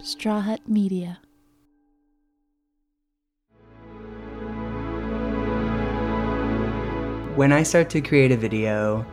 Straw 0.00 0.40
Hut 0.40 0.60
Media. 0.68 1.18
When 7.34 7.52
I 7.52 7.64
start 7.64 7.90
to 7.90 8.00
create 8.00 8.30
a 8.30 8.36
video, 8.36 9.04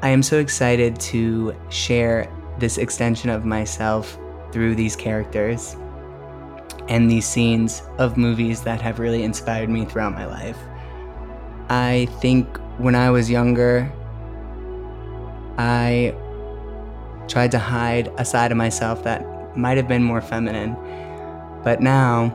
I 0.00 0.08
am 0.08 0.22
so 0.22 0.38
excited 0.38 0.98
to 1.00 1.54
share 1.68 2.32
this 2.58 2.78
extension 2.78 3.28
of 3.28 3.44
myself 3.44 4.18
through 4.52 4.74
these 4.74 4.96
characters 4.96 5.76
and 6.88 7.10
these 7.10 7.26
scenes 7.26 7.82
of 7.98 8.16
movies 8.16 8.62
that 8.62 8.80
have 8.80 8.98
really 8.98 9.22
inspired 9.22 9.68
me 9.68 9.84
throughout 9.84 10.14
my 10.14 10.24
life. 10.24 10.58
I 11.68 12.08
think 12.22 12.48
when 12.78 12.94
I 12.94 13.10
was 13.10 13.30
younger, 13.30 13.92
I 15.58 16.14
tried 17.28 17.50
to 17.50 17.58
hide 17.58 18.10
a 18.16 18.24
side 18.24 18.50
of 18.50 18.56
myself 18.56 19.04
that 19.04 19.35
might 19.56 19.76
have 19.76 19.88
been 19.88 20.02
more 20.02 20.20
feminine. 20.20 20.76
But 21.62 21.80
now, 21.80 22.34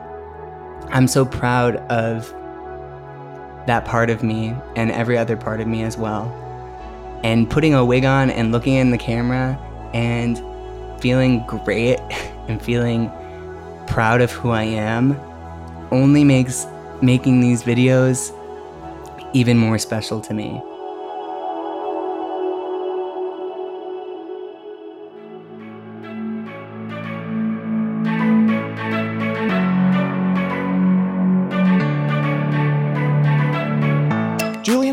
I'm 0.88 1.08
so 1.08 1.24
proud 1.24 1.76
of 1.90 2.32
that 3.66 3.84
part 3.84 4.10
of 4.10 4.22
me 4.22 4.54
and 4.76 4.90
every 4.90 5.16
other 5.16 5.36
part 5.36 5.60
of 5.60 5.66
me 5.66 5.82
as 5.82 5.96
well. 5.96 6.24
And 7.22 7.48
putting 7.48 7.74
a 7.74 7.84
wig 7.84 8.04
on 8.04 8.30
and 8.30 8.52
looking 8.52 8.74
in 8.74 8.90
the 8.90 8.98
camera 8.98 9.58
and 9.94 10.42
feeling 11.00 11.44
great 11.46 11.98
and 12.48 12.60
feeling 12.60 13.10
proud 13.86 14.20
of 14.20 14.30
who 14.30 14.50
I 14.50 14.64
am 14.64 15.18
only 15.90 16.24
makes 16.24 16.66
making 17.00 17.40
these 17.40 17.62
videos 17.62 18.36
even 19.32 19.58
more 19.58 19.78
special 19.78 20.20
to 20.20 20.34
me. 20.34 20.62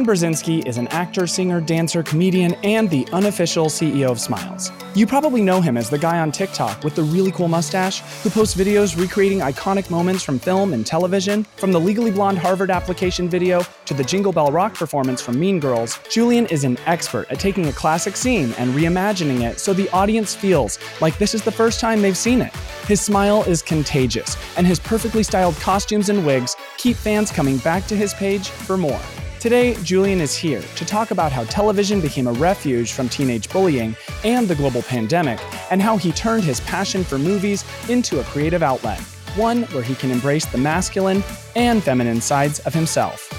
Burzynski 0.10 0.66
is 0.66 0.80
an 0.80 0.88
actor, 0.88 1.28
singer, 1.28 1.62
dancer, 1.62 2.02
comedian, 2.02 2.56
and 2.64 2.90
the 2.90 3.08
unofficial 3.14 3.68
CEO 3.68 4.10
of 4.10 4.20
Smiles. 4.20 4.72
You 4.96 5.06
probably 5.06 5.40
know 5.40 5.62
him 5.62 5.78
as 5.78 5.88
the 5.88 6.00
guy 6.00 6.18
on 6.18 6.32
TikTok 6.32 6.84
with 6.84 6.96
the 6.96 7.04
really 7.04 7.32
cool 7.32 7.48
mustache 7.48 8.00
who 8.24 8.32
posts 8.32 8.56
videos 8.56 9.00
recreating 9.00 9.42
iconic 9.42 9.92
moments 9.92 10.24
from 10.24 10.40
film 10.40 10.74
and 10.74 10.84
television. 10.84 11.44
From 11.58 11.72
the 11.72 11.80
Legally 11.80 12.10
Blonde 12.10 12.40
Harvard 12.40 12.72
application 12.72 13.30
video 13.30 13.62
to 13.86 13.94
the 13.94 14.04
Jingle 14.04 14.32
Bell 14.32 14.52
Rock 14.52 14.74
performance 14.74 15.22
from 15.22 15.40
Mean 15.40 15.60
Girls, 15.60 16.00
Julian 16.10 16.48
is 16.48 16.64
an 16.64 16.80
expert 16.88 17.28
at 17.30 17.40
taking 17.40 17.68
a 17.68 17.74
classic 17.74 18.18
scene 18.18 18.52
and 18.58 18.74
reimagining 18.74 19.48
it 19.48 19.60
so 19.60 19.74
the 19.74 19.90
audience 19.90 20.34
feels 20.34 20.80
like 21.02 21.20
this 21.20 21.36
is 21.36 21.44
the 21.44 21.52
first 21.52 21.80
time 21.80 22.02
they've 22.02 22.18
seen 22.18 22.42
it. 22.42 22.56
His 22.88 23.00
smile 23.00 23.44
is 23.44 23.62
contagious, 23.62 24.36
and 24.58 24.66
his 24.66 24.80
perfectly 24.80 25.22
styled 25.22 25.56
costumes 25.58 26.10
and 26.10 26.26
wigs 26.26 26.56
keep 26.78 26.96
fans 26.96 27.30
coming 27.30 27.58
back 27.60 27.86
to 27.86 27.96
his 27.96 28.16
page 28.16 28.50
for 28.50 28.76
more. 28.76 29.00
Today, 29.40 29.74
Julian 29.84 30.20
is 30.20 30.36
here 30.36 30.62
to 30.76 30.86
talk 30.86 31.12
about 31.12 31.32
how 31.32 31.46
television 31.46 32.02
became 32.02 32.28
a 32.28 32.34
refuge 32.34 32.92
from 32.92 33.08
teenage 33.08 33.50
bullying 33.50 33.96
and 34.26 34.50
the 34.50 34.56
global 34.56 34.82
pandemic, 34.82 35.40
and 35.72 35.82
how 35.82 35.96
he 35.96 36.12
turned 36.12 36.44
his 36.44 36.60
passion 36.62 37.06
for 37.06 37.18
movies 37.18 37.64
into 37.88 38.20
a 38.20 38.24
creative 38.26 38.62
outlet, 38.62 39.00
one 39.38 39.64
where 39.68 39.82
he 39.82 39.96
can 39.96 40.12
embrace 40.12 40.46
the 40.46 40.58
masculine 40.58 41.24
and 41.56 41.82
feminine 41.82 42.20
sides 42.20 42.60
of 42.60 42.74
himself. 42.74 43.30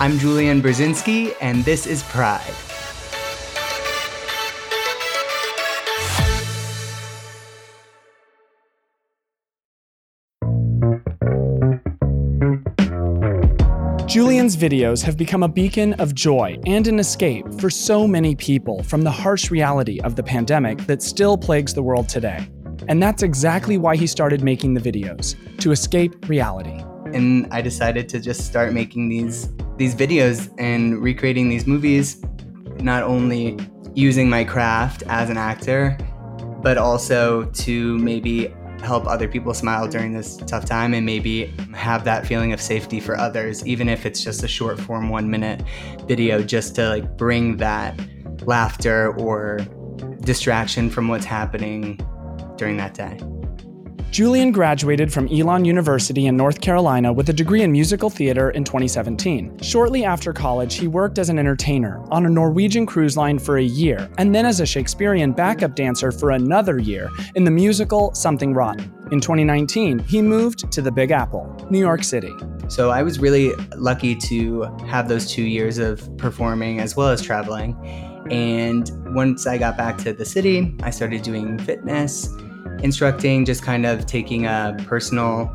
I'm 0.00 0.18
Julian 0.18 0.62
Burzynski, 0.62 1.34
and 1.42 1.62
this 1.62 1.86
is 1.86 2.04
Pride. 2.04 2.69
Julian's 14.10 14.56
videos 14.56 15.04
have 15.04 15.16
become 15.16 15.44
a 15.44 15.48
beacon 15.48 15.92
of 16.00 16.16
joy 16.16 16.58
and 16.66 16.88
an 16.88 16.98
escape 16.98 17.46
for 17.60 17.70
so 17.70 18.08
many 18.08 18.34
people 18.34 18.82
from 18.82 19.02
the 19.02 19.10
harsh 19.10 19.52
reality 19.52 20.00
of 20.00 20.16
the 20.16 20.22
pandemic 20.24 20.78
that 20.86 21.00
still 21.00 21.38
plagues 21.38 21.74
the 21.74 21.82
world 21.84 22.08
today. 22.08 22.50
And 22.88 23.00
that's 23.00 23.22
exactly 23.22 23.78
why 23.78 23.94
he 23.94 24.08
started 24.08 24.42
making 24.42 24.74
the 24.74 24.80
videos 24.80 25.36
to 25.58 25.70
escape 25.70 26.28
reality. 26.28 26.82
And 27.14 27.46
I 27.52 27.62
decided 27.62 28.08
to 28.08 28.18
just 28.18 28.46
start 28.46 28.72
making 28.72 29.10
these 29.10 29.48
these 29.76 29.94
videos 29.94 30.52
and 30.58 31.00
recreating 31.00 31.48
these 31.48 31.68
movies, 31.68 32.20
not 32.80 33.04
only 33.04 33.56
using 33.94 34.28
my 34.28 34.42
craft 34.42 35.04
as 35.06 35.30
an 35.30 35.36
actor, 35.36 35.96
but 36.62 36.78
also 36.78 37.44
to 37.44 37.96
maybe 37.98 38.52
help 38.82 39.06
other 39.06 39.28
people 39.28 39.54
smile 39.54 39.86
during 39.86 40.12
this 40.12 40.36
tough 40.36 40.64
time 40.64 40.94
and 40.94 41.04
maybe 41.04 41.54
have 41.74 42.04
that 42.04 42.26
feeling 42.26 42.52
of 42.52 42.60
safety 42.60 43.00
for 43.00 43.16
others 43.16 43.66
even 43.66 43.88
if 43.88 44.06
it's 44.06 44.22
just 44.22 44.42
a 44.42 44.48
short 44.48 44.80
form 44.80 45.08
1 45.08 45.30
minute 45.30 45.62
video 46.06 46.42
just 46.42 46.74
to 46.74 46.88
like 46.88 47.16
bring 47.16 47.56
that 47.58 47.98
laughter 48.46 49.12
or 49.18 49.58
distraction 50.22 50.90
from 50.90 51.08
what's 51.08 51.24
happening 51.24 51.98
during 52.56 52.76
that 52.76 52.94
day. 52.94 53.18
Julian 54.10 54.50
graduated 54.50 55.12
from 55.12 55.28
Elon 55.28 55.64
University 55.64 56.26
in 56.26 56.36
North 56.36 56.60
Carolina 56.60 57.12
with 57.12 57.28
a 57.28 57.32
degree 57.32 57.62
in 57.62 57.70
musical 57.70 58.10
theater 58.10 58.50
in 58.50 58.64
2017. 58.64 59.60
Shortly 59.62 60.04
after 60.04 60.32
college, 60.32 60.74
he 60.74 60.88
worked 60.88 61.16
as 61.20 61.28
an 61.28 61.38
entertainer 61.38 62.02
on 62.10 62.26
a 62.26 62.28
Norwegian 62.28 62.86
cruise 62.86 63.16
line 63.16 63.38
for 63.38 63.58
a 63.58 63.62
year, 63.62 64.10
and 64.18 64.34
then 64.34 64.46
as 64.46 64.58
a 64.58 64.66
Shakespearean 64.66 65.30
backup 65.30 65.76
dancer 65.76 66.10
for 66.10 66.32
another 66.32 66.80
year 66.80 67.08
in 67.36 67.44
the 67.44 67.52
musical 67.52 68.12
Something 68.12 68.52
Rotten. 68.52 68.92
In 69.12 69.20
2019, 69.20 70.00
he 70.00 70.20
moved 70.22 70.72
to 70.72 70.82
the 70.82 70.90
Big 70.90 71.12
Apple, 71.12 71.46
New 71.70 71.78
York 71.78 72.02
City. 72.02 72.32
So 72.66 72.90
I 72.90 73.04
was 73.04 73.20
really 73.20 73.52
lucky 73.76 74.16
to 74.16 74.62
have 74.88 75.06
those 75.06 75.30
two 75.30 75.44
years 75.44 75.78
of 75.78 76.16
performing 76.16 76.80
as 76.80 76.96
well 76.96 77.10
as 77.10 77.22
traveling. 77.22 77.76
And 78.28 78.90
once 79.14 79.46
I 79.46 79.56
got 79.56 79.76
back 79.76 79.98
to 79.98 80.12
the 80.12 80.24
city, 80.24 80.76
I 80.82 80.90
started 80.90 81.22
doing 81.22 81.58
fitness 81.60 82.28
instructing, 82.82 83.44
just 83.44 83.62
kind 83.62 83.86
of 83.86 84.06
taking 84.06 84.46
a 84.46 84.76
personal, 84.86 85.54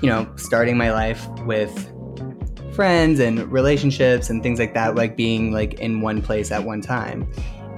you 0.00 0.08
know, 0.08 0.30
starting 0.36 0.76
my 0.76 0.92
life 0.92 1.26
with 1.44 1.92
friends 2.74 3.18
and 3.18 3.50
relationships 3.50 4.30
and 4.30 4.42
things 4.42 4.58
like 4.58 4.74
that, 4.74 4.94
like 4.94 5.16
being 5.16 5.52
like 5.52 5.74
in 5.74 6.00
one 6.00 6.22
place 6.22 6.52
at 6.52 6.62
one 6.62 6.80
time. 6.80 7.28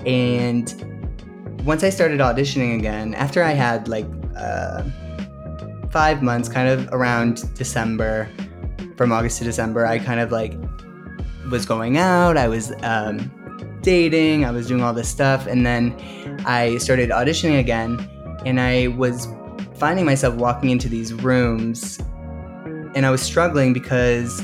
And 0.04 0.74
once 1.64 1.82
I 1.84 1.90
started 1.90 2.20
auditioning 2.20 2.78
again, 2.78 3.14
after 3.14 3.42
I 3.42 3.52
had 3.52 3.88
like 3.88 4.06
uh, 4.36 4.82
five 5.90 6.22
months, 6.22 6.48
kind 6.48 6.68
of 6.68 6.88
around 6.92 7.54
December, 7.54 8.28
from 8.96 9.12
August 9.12 9.38
to 9.38 9.44
December, 9.44 9.86
I 9.86 9.98
kind 9.98 10.20
of 10.20 10.30
like 10.32 10.54
was 11.50 11.64
going 11.64 11.96
out, 11.96 12.36
I 12.36 12.48
was 12.48 12.72
um, 12.82 13.30
dating, 13.82 14.44
I 14.44 14.50
was 14.50 14.66
doing 14.68 14.82
all 14.82 14.92
this 14.92 15.08
stuff, 15.08 15.46
and 15.46 15.64
then 15.64 15.96
I 16.44 16.76
started 16.76 17.10
auditioning 17.10 17.58
again 17.58 18.06
and 18.44 18.60
I 18.60 18.88
was 18.88 19.28
finding 19.74 20.04
myself 20.04 20.34
walking 20.34 20.70
into 20.70 20.88
these 20.88 21.12
rooms 21.12 21.98
and 22.94 23.06
I 23.06 23.10
was 23.10 23.22
struggling 23.22 23.72
because 23.72 24.42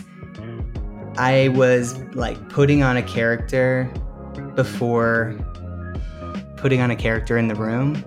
I 1.18 1.48
was 1.48 1.98
like 2.14 2.48
putting 2.48 2.82
on 2.82 2.96
a 2.96 3.02
character 3.02 3.92
before 4.54 5.36
putting 6.56 6.80
on 6.80 6.90
a 6.90 6.96
character 6.96 7.38
in 7.38 7.48
the 7.48 7.54
room. 7.54 8.04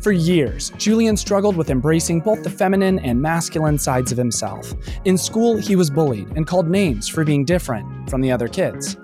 For 0.00 0.12
years, 0.12 0.70
Julian 0.76 1.16
struggled 1.16 1.56
with 1.56 1.70
embracing 1.70 2.20
both 2.20 2.44
the 2.44 2.50
feminine 2.50 3.00
and 3.00 3.20
masculine 3.20 3.78
sides 3.78 4.12
of 4.12 4.18
himself. 4.18 4.72
In 5.04 5.18
school, 5.18 5.56
he 5.56 5.74
was 5.74 5.90
bullied 5.90 6.28
and 6.36 6.46
called 6.46 6.68
names 6.68 7.08
for 7.08 7.24
being 7.24 7.44
different 7.44 8.08
from 8.08 8.20
the 8.20 8.30
other 8.30 8.46
kids. 8.46 8.96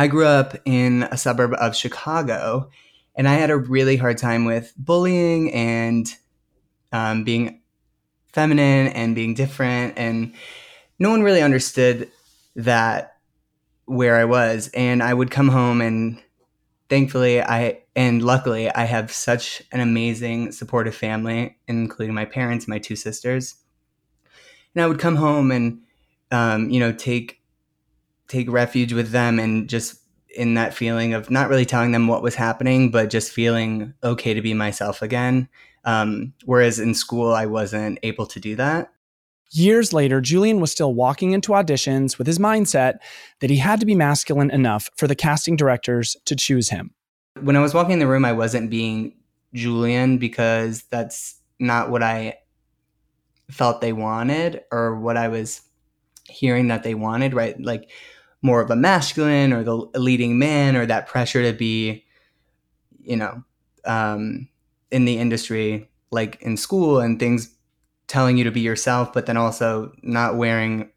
I 0.00 0.06
grew 0.06 0.24
up 0.24 0.56
in 0.64 1.02
a 1.02 1.18
suburb 1.18 1.52
of 1.60 1.76
Chicago, 1.76 2.70
and 3.14 3.28
I 3.28 3.34
had 3.34 3.50
a 3.50 3.56
really 3.58 3.98
hard 3.98 4.16
time 4.16 4.46
with 4.46 4.72
bullying 4.78 5.52
and 5.52 6.10
um, 6.90 7.22
being 7.22 7.60
feminine 8.32 8.86
and 8.86 9.14
being 9.14 9.34
different. 9.34 9.98
And 9.98 10.32
no 10.98 11.10
one 11.10 11.22
really 11.22 11.42
understood 11.42 12.10
that 12.56 13.18
where 13.84 14.16
I 14.16 14.24
was. 14.24 14.70
And 14.72 15.02
I 15.02 15.12
would 15.12 15.30
come 15.30 15.48
home, 15.48 15.82
and 15.82 16.18
thankfully, 16.88 17.42
I 17.42 17.82
and 17.94 18.22
luckily, 18.22 18.70
I 18.70 18.84
have 18.84 19.12
such 19.12 19.62
an 19.70 19.80
amazing, 19.80 20.52
supportive 20.52 20.94
family, 20.94 21.58
including 21.68 22.14
my 22.14 22.24
parents, 22.24 22.66
my 22.66 22.78
two 22.78 22.96
sisters. 22.96 23.56
And 24.74 24.82
I 24.82 24.86
would 24.86 24.98
come 24.98 25.16
home 25.16 25.50
and, 25.52 25.82
um, 26.30 26.70
you 26.70 26.80
know, 26.80 26.90
take 26.90 27.40
take 28.30 28.50
refuge 28.50 28.92
with 28.92 29.10
them 29.10 29.38
and 29.38 29.68
just 29.68 29.99
in 30.36 30.54
that 30.54 30.74
feeling 30.74 31.14
of 31.14 31.30
not 31.30 31.48
really 31.48 31.66
telling 31.66 31.92
them 31.92 32.06
what 32.06 32.22
was 32.22 32.34
happening, 32.34 32.90
but 32.90 33.10
just 33.10 33.32
feeling 33.32 33.94
okay 34.02 34.34
to 34.34 34.42
be 34.42 34.54
myself 34.54 35.02
again. 35.02 35.48
Um, 35.84 36.34
whereas 36.44 36.78
in 36.78 36.94
school, 36.94 37.32
I 37.32 37.46
wasn't 37.46 37.98
able 38.02 38.26
to 38.26 38.40
do 38.40 38.56
that. 38.56 38.92
Years 39.52 39.92
later, 39.92 40.20
Julian 40.20 40.60
was 40.60 40.70
still 40.70 40.94
walking 40.94 41.32
into 41.32 41.52
auditions 41.52 42.18
with 42.18 42.26
his 42.26 42.38
mindset 42.38 42.98
that 43.40 43.50
he 43.50 43.56
had 43.56 43.80
to 43.80 43.86
be 43.86 43.96
masculine 43.96 44.50
enough 44.50 44.88
for 44.96 45.08
the 45.08 45.16
casting 45.16 45.56
directors 45.56 46.16
to 46.26 46.36
choose 46.36 46.68
him. 46.68 46.94
When 47.40 47.56
I 47.56 47.60
was 47.60 47.74
walking 47.74 47.94
in 47.94 47.98
the 47.98 48.06
room, 48.06 48.24
I 48.24 48.32
wasn't 48.32 48.70
being 48.70 49.14
Julian 49.52 50.18
because 50.18 50.84
that's 50.84 51.40
not 51.58 51.90
what 51.90 52.02
I 52.02 52.38
felt 53.50 53.80
they 53.80 53.92
wanted 53.92 54.62
or 54.70 54.94
what 54.94 55.16
I 55.16 55.28
was 55.28 55.62
hearing 56.28 56.68
that 56.68 56.84
they 56.84 56.94
wanted, 56.94 57.34
right? 57.34 57.60
Like 57.60 57.90
more 58.42 58.60
of 58.60 58.70
a 58.70 58.76
masculine 58.76 59.52
or 59.52 59.62
the 59.62 59.74
leading 59.98 60.38
man 60.38 60.76
or 60.76 60.86
that 60.86 61.06
pressure 61.06 61.42
to 61.42 61.56
be, 61.56 62.04
you 63.00 63.16
know, 63.16 63.42
um, 63.84 64.48
in 64.90 65.04
the 65.04 65.18
industry, 65.18 65.88
like 66.10 66.40
in 66.40 66.56
school 66.56 67.00
and 67.00 67.18
things 67.18 67.54
telling 68.06 68.36
you 68.36 68.44
to 68.44 68.50
be 68.50 68.60
yourself, 68.60 69.12
but 69.12 69.26
then 69.26 69.36
also 69.36 69.92
not 70.02 70.36
wearing 70.36 70.90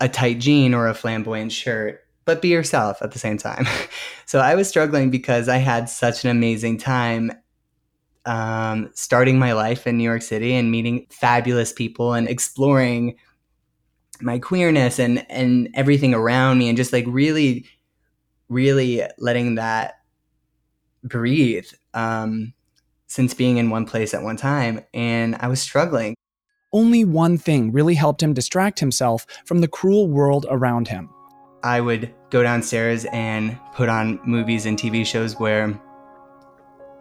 a 0.00 0.08
tight 0.08 0.38
jean 0.38 0.74
or 0.74 0.88
a 0.88 0.94
flamboyant 0.94 1.52
shirt, 1.52 2.04
but 2.24 2.42
be 2.42 2.48
yourself 2.48 3.02
at 3.02 3.12
the 3.12 3.18
same 3.18 3.38
time. 3.38 3.66
so 4.26 4.38
I 4.38 4.54
was 4.54 4.68
struggling 4.68 5.10
because 5.10 5.48
I 5.48 5.58
had 5.58 5.88
such 5.88 6.24
an 6.24 6.30
amazing 6.30 6.78
time 6.78 7.32
um, 8.24 8.90
starting 8.94 9.38
my 9.38 9.52
life 9.52 9.86
in 9.86 9.98
New 9.98 10.04
York 10.04 10.22
City 10.22 10.54
and 10.54 10.70
meeting 10.70 11.06
fabulous 11.10 11.72
people 11.72 12.14
and 12.14 12.28
exploring 12.28 13.16
my 14.22 14.38
queerness 14.38 14.98
and 14.98 15.26
and 15.30 15.68
everything 15.74 16.14
around 16.14 16.58
me 16.58 16.68
and 16.68 16.76
just 16.76 16.92
like 16.92 17.04
really 17.08 17.66
really 18.48 19.02
letting 19.18 19.56
that 19.56 19.94
breathe 21.04 21.66
um, 21.94 22.52
since 23.06 23.34
being 23.34 23.56
in 23.56 23.70
one 23.70 23.86
place 23.86 24.14
at 24.14 24.22
one 24.22 24.36
time 24.36 24.80
and 24.94 25.36
I 25.36 25.48
was 25.48 25.60
struggling. 25.60 26.14
Only 26.72 27.04
one 27.04 27.36
thing 27.36 27.72
really 27.72 27.94
helped 27.94 28.22
him 28.22 28.32
distract 28.32 28.80
himself 28.80 29.26
from 29.44 29.60
the 29.60 29.68
cruel 29.68 30.08
world 30.08 30.46
around 30.48 30.88
him. 30.88 31.10
I 31.62 31.80
would 31.80 32.12
go 32.30 32.42
downstairs 32.42 33.04
and 33.12 33.58
put 33.74 33.88
on 33.88 34.20
movies 34.24 34.66
and 34.66 34.78
TV 34.78 35.04
shows 35.06 35.38
where 35.38 35.78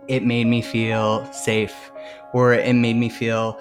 it 0.08 0.24
made 0.24 0.48
me 0.48 0.62
feel 0.62 1.32
safe 1.32 1.92
or 2.34 2.54
it 2.54 2.76
made 2.76 2.98
me 2.98 3.10
feel 3.10 3.60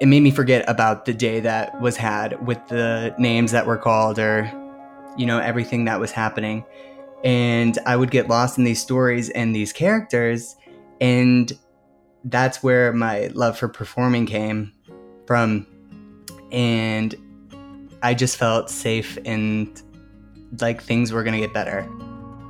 it 0.00 0.06
made 0.06 0.22
me 0.22 0.30
forget 0.30 0.64
about 0.66 1.04
the 1.04 1.12
day 1.12 1.40
that 1.40 1.78
was 1.80 1.96
had 1.96 2.44
with 2.46 2.58
the 2.68 3.14
names 3.18 3.52
that 3.52 3.66
were 3.66 3.76
called 3.76 4.18
or 4.18 4.50
you 5.16 5.26
know 5.26 5.38
everything 5.38 5.84
that 5.84 6.00
was 6.00 6.10
happening. 6.10 6.64
And 7.22 7.78
i 7.84 7.94
would 7.96 8.10
get 8.10 8.28
lost 8.28 8.56
in 8.56 8.64
these 8.64 8.80
stories 8.80 9.28
and 9.30 9.54
these 9.54 9.72
characters 9.74 10.56
and 11.00 11.52
that's 12.24 12.62
where 12.62 12.92
my 12.92 13.26
love 13.28 13.58
for 13.58 13.68
performing 13.68 14.26
came 14.26 14.72
from. 15.26 15.66
And 16.50 17.14
i 18.02 18.14
just 18.14 18.36
felt 18.36 18.70
safe 18.70 19.18
and 19.24 19.82
like 20.60 20.82
things 20.82 21.12
were 21.12 21.22
going 21.22 21.34
to 21.34 21.40
get 21.40 21.52
better 21.52 21.88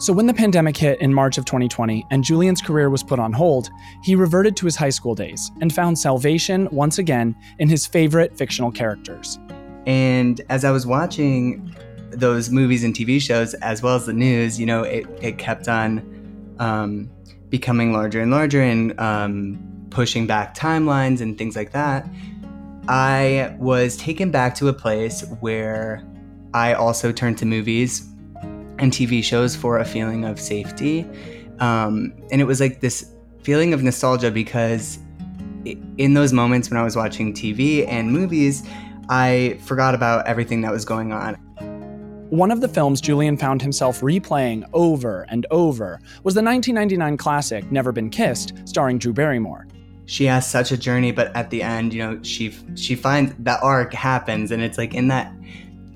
so, 0.01 0.15
when 0.15 0.27
the 0.27 0.33
pandemic 0.33 0.79
hit 0.79 0.99
in 1.03 1.13
March 1.13 1.37
of 1.37 1.45
2020 1.45 2.07
and 2.11 2.25
Julian's 2.25 2.63
career 2.63 2.89
was 2.89 3.03
put 3.03 3.19
on 3.19 3.35
hold, 3.35 3.69
he 4.03 4.15
reverted 4.15 4.57
to 4.57 4.65
his 4.65 4.75
high 4.75 4.89
school 4.89 5.15
days 5.15 5.51
and 5.61 5.75
found 5.75 5.99
salvation 5.99 6.69
once 6.73 6.97
again 6.97 7.37
in 7.59 7.69
his 7.69 7.87
favorite 7.87 8.35
fictional 8.35 8.73
characters. 8.73 9.39
And 9.85 10.41
as 10.49 10.65
I 10.65 10.71
was 10.71 10.87
watching 10.87 11.77
those 12.13 12.49
movies 12.49 12.83
and 12.83 12.95
TV 12.95 13.21
shows, 13.21 13.53
as 13.53 13.83
well 13.83 13.95
as 13.95 14.07
the 14.07 14.15
news, 14.15 14.59
you 14.59 14.65
know, 14.65 14.85
it, 14.85 15.07
it 15.21 15.37
kept 15.37 15.69
on 15.69 16.57
um, 16.59 17.11
becoming 17.51 17.93
larger 17.93 18.23
and 18.23 18.31
larger 18.31 18.63
and 18.63 18.99
um, 18.99 19.87
pushing 19.91 20.27
back 20.27 20.57
timelines 20.57 21.21
and 21.21 21.37
things 21.37 21.57
like 21.57 21.73
that. 21.73 22.09
I 22.89 23.55
was 23.59 23.99
taken 23.99 24.31
back 24.31 24.55
to 24.55 24.69
a 24.69 24.73
place 24.73 25.27
where 25.41 26.03
I 26.55 26.73
also 26.73 27.13
turned 27.13 27.37
to 27.39 27.45
movies 27.45 28.10
and 28.81 28.93
TV 28.93 29.23
shows 29.23 29.55
for 29.55 29.79
a 29.79 29.85
feeling 29.85 30.25
of 30.25 30.41
safety. 30.41 31.07
Um, 31.61 32.13
and 32.33 32.41
it 32.41 32.45
was 32.45 32.61
like 32.61 32.81
this 32.81 33.13
feeling 33.43 33.73
of 33.73 33.83
nostalgia 33.83 34.31
because 34.31 34.99
in 35.65 36.15
those 36.15 36.33
moments 36.33 36.71
when 36.71 36.79
I 36.79 36.83
was 36.83 36.97
watching 36.97 37.33
TV 37.35 37.87
and 37.87 38.11
movies, 38.11 38.63
I 39.09 39.59
forgot 39.65 39.95
about 39.95 40.27
everything 40.27 40.63
that 40.63 40.73
was 40.73 40.85
going 40.85 41.13
on. 41.13 41.35
One 42.31 42.53
of 42.53 42.61
the 42.61 42.69
films 42.69 43.01
Julian 43.01 43.37
found 43.37 43.61
himself 43.61 44.01
replaying 44.01 44.69
over 44.73 45.27
and 45.29 45.47
over 45.51 46.01
was 46.23 46.35
the 46.35 46.43
1999 46.43 47.17
classic 47.17 47.71
Never 47.73 47.91
Been 47.91 48.09
Kissed, 48.09 48.53
starring 48.65 48.99
Drew 48.99 49.13
Barrymore. 49.13 49.67
She 50.07 50.25
has 50.27 50.49
such 50.49 50.71
a 50.71 50.77
journey, 50.77 51.13
but 51.13 51.35
at 51.37 51.51
the 51.51 51.63
end, 51.63 51.93
you 51.93 52.03
know, 52.03 52.23
she 52.23 52.55
she 52.77 52.95
finds 52.95 53.33
that 53.41 53.61
arc 53.63 53.93
happens, 53.93 54.51
and 54.51 54.63
it's 54.63 54.79
like 54.79 54.95
in 54.95 55.09
that 55.09 55.33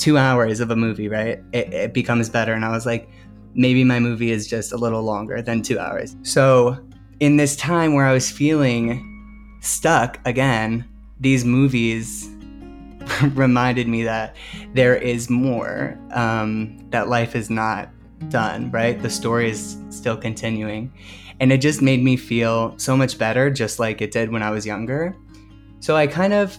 two 0.05 0.19
hours 0.19 0.61
of 0.61 0.71
a 0.71 0.77
movie, 0.77 1.09
right? 1.09 1.43
It, 1.55 1.73
it 1.73 1.95
becomes 1.95 2.29
better. 2.29 2.53
And 2.53 2.63
I 2.63 2.69
was 2.69 2.85
like, 2.85 3.09
maybe 3.55 3.85
my 3.85 3.99
movie 3.99 4.31
is 4.31 4.47
just 4.47 4.71
a 4.71 4.77
little 4.77 5.03
longer 5.03 5.41
than 5.41 5.63
two 5.63 5.79
hours. 5.79 6.15
So, 6.23 6.79
in 7.21 7.39
this 7.39 7.57
time 7.57 7.95
where 7.95 8.05
I 8.05 8.13
was 8.13 8.31
feeling 8.31 9.59
stuck 9.63 10.21
again, 10.27 10.85
these 11.21 11.43
movies 11.47 12.29
reminded 13.33 13.89
me 13.89 14.03
that 14.03 14.37
there 14.75 14.95
is 14.95 15.31
more, 15.31 15.99
um, 16.13 16.77
that 16.91 17.09
life 17.09 17.35
is 17.35 17.49
not 17.49 17.89
done, 18.29 18.71
right? 18.73 19.01
The 19.01 19.09
story 19.09 19.49
is 19.49 19.79
still 19.89 20.19
continuing. 20.19 20.93
And 21.41 21.51
it 21.51 21.63
just 21.63 21.81
made 21.81 22.05
me 22.05 22.19
feel 22.19 22.75
so 22.77 22.95
much 22.95 23.17
better, 23.17 23.49
just 23.49 23.79
like 23.79 24.03
it 24.03 24.11
did 24.11 24.31
when 24.31 24.43
I 24.43 24.51
was 24.51 24.67
younger. 24.67 25.17
So 25.81 25.97
I 25.97 26.07
kind 26.07 26.35
of 26.35 26.59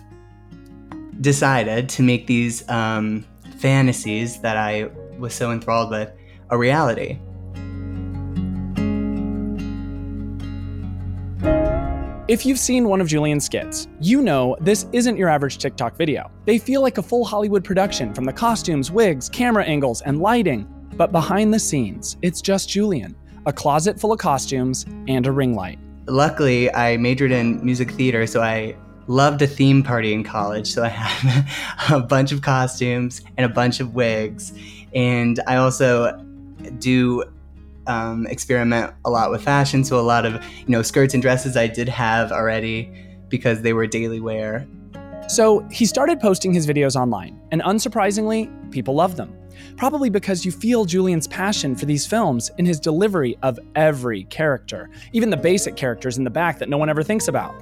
decided 1.21 1.89
to 1.89 2.01
make 2.01 2.25
these 2.25 2.67
um, 2.69 3.23
fantasies 3.57 4.41
that 4.41 4.57
I 4.57 4.89
was 5.17 5.33
so 5.33 5.51
enthralled 5.51 5.91
with 5.91 6.11
a 6.49 6.57
reality. 6.57 7.19
If 12.27 12.43
you've 12.43 12.57
seen 12.57 12.87
one 12.87 13.01
of 13.01 13.07
Julian's 13.07 13.45
skits, 13.45 13.87
you 14.01 14.19
know 14.19 14.57
this 14.59 14.87
isn't 14.91 15.15
your 15.15 15.29
average 15.29 15.59
TikTok 15.59 15.95
video. 15.95 16.31
They 16.45 16.57
feel 16.57 16.81
like 16.81 16.97
a 16.97 17.03
full 17.03 17.23
Hollywood 17.23 17.63
production 17.63 18.15
from 18.15 18.25
the 18.25 18.33
costumes, 18.33 18.89
wigs, 18.89 19.29
camera 19.29 19.63
angles, 19.63 20.01
and 20.01 20.19
lighting. 20.19 20.67
But 20.95 21.11
behind 21.11 21.53
the 21.53 21.59
scenes, 21.59 22.17
it's 22.23 22.41
just 22.41 22.67
Julian, 22.67 23.15
a 23.45 23.53
closet 23.53 23.99
full 23.99 24.11
of 24.11 24.17
costumes, 24.17 24.85
and 25.07 25.27
a 25.27 25.31
ring 25.31 25.53
light. 25.53 25.77
Luckily, 26.07 26.73
I 26.73 26.97
majored 26.97 27.31
in 27.31 27.63
music 27.63 27.91
theater, 27.91 28.25
so 28.25 28.41
I 28.41 28.75
loved 29.07 29.41
a 29.41 29.47
theme 29.47 29.83
party 29.83 30.13
in 30.13 30.23
college. 30.23 30.67
So 30.67 30.83
I 30.83 30.89
had 30.89 31.45
a 31.91 31.99
bunch 31.99 32.31
of 32.31 32.41
costumes 32.41 33.21
and 33.37 33.45
a 33.45 33.53
bunch 33.53 33.79
of 33.79 33.93
wigs. 33.93 34.53
And 34.93 35.39
I 35.47 35.57
also 35.57 36.17
do 36.79 37.23
um, 37.87 38.25
experiment 38.27 38.93
a 39.03 39.09
lot 39.09 39.31
with 39.31 39.43
fashion. 39.43 39.83
So 39.83 39.99
a 39.99 40.01
lot 40.01 40.25
of, 40.25 40.33
you 40.33 40.69
know, 40.69 40.81
skirts 40.81 41.13
and 41.13 41.21
dresses 41.21 41.55
I 41.55 41.67
did 41.67 41.89
have 41.89 42.31
already 42.31 42.91
because 43.29 43.61
they 43.61 43.73
were 43.73 43.87
daily 43.87 44.19
wear. 44.19 44.67
So 45.27 45.67
he 45.71 45.85
started 45.85 46.19
posting 46.19 46.53
his 46.53 46.67
videos 46.67 46.95
online, 46.95 47.41
and 47.51 47.59
unsurprisingly, 47.63 48.71
people 48.71 48.93
love 48.93 49.15
them. 49.15 49.35
Probably 49.75 50.09
because 50.09 50.45
you 50.45 50.51
feel 50.51 50.85
Julian's 50.85 51.27
passion 51.27 51.75
for 51.75 51.85
these 51.85 52.05
films 52.05 52.51
in 52.59 52.65
his 52.65 52.79
delivery 52.79 53.35
of 53.41 53.57
every 53.75 54.25
character, 54.25 54.89
even 55.13 55.31
the 55.31 55.37
basic 55.37 55.75
characters 55.75 56.19
in 56.19 56.25
the 56.25 56.29
back 56.29 56.59
that 56.59 56.69
no 56.69 56.77
one 56.77 56.89
ever 56.89 57.01
thinks 57.01 57.27
about 57.27 57.55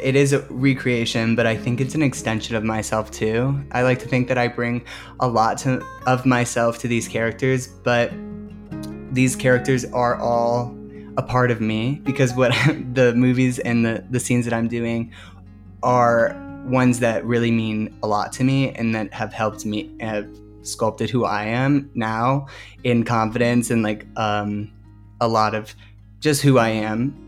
it 0.00 0.16
is 0.16 0.32
a 0.32 0.40
recreation, 0.50 1.36
but 1.36 1.46
I 1.46 1.56
think 1.56 1.80
it's 1.80 1.94
an 1.94 2.02
extension 2.02 2.56
of 2.56 2.64
myself 2.64 3.10
too. 3.10 3.62
I 3.72 3.82
like 3.82 3.98
to 4.00 4.08
think 4.08 4.28
that 4.28 4.38
I 4.38 4.48
bring 4.48 4.84
a 5.20 5.28
lot 5.28 5.58
to, 5.58 5.84
of 6.06 6.26
myself 6.26 6.78
to 6.78 6.88
these 6.88 7.08
characters, 7.08 7.66
but 7.66 8.12
these 9.12 9.36
characters 9.36 9.84
are 9.86 10.16
all 10.16 10.76
a 11.16 11.22
part 11.22 11.50
of 11.50 11.60
me 11.60 12.00
because 12.04 12.34
what 12.34 12.50
the 12.92 13.14
movies 13.16 13.58
and 13.60 13.84
the, 13.84 14.04
the 14.10 14.20
scenes 14.20 14.44
that 14.44 14.54
I'm 14.54 14.68
doing 14.68 15.12
are 15.82 16.36
ones 16.66 16.98
that 17.00 17.24
really 17.24 17.50
mean 17.50 17.96
a 18.02 18.06
lot 18.06 18.32
to 18.32 18.44
me 18.44 18.72
and 18.72 18.94
that 18.94 19.12
have 19.14 19.32
helped 19.32 19.64
me 19.64 19.96
have 20.00 20.28
sculpted 20.62 21.08
who 21.08 21.24
I 21.24 21.44
am 21.44 21.90
now 21.94 22.48
in 22.82 23.04
confidence 23.04 23.70
and 23.70 23.82
like 23.82 24.06
um, 24.16 24.72
a 25.20 25.28
lot 25.28 25.54
of 25.54 25.74
just 26.20 26.42
who 26.42 26.58
I 26.58 26.70
am 26.70 27.25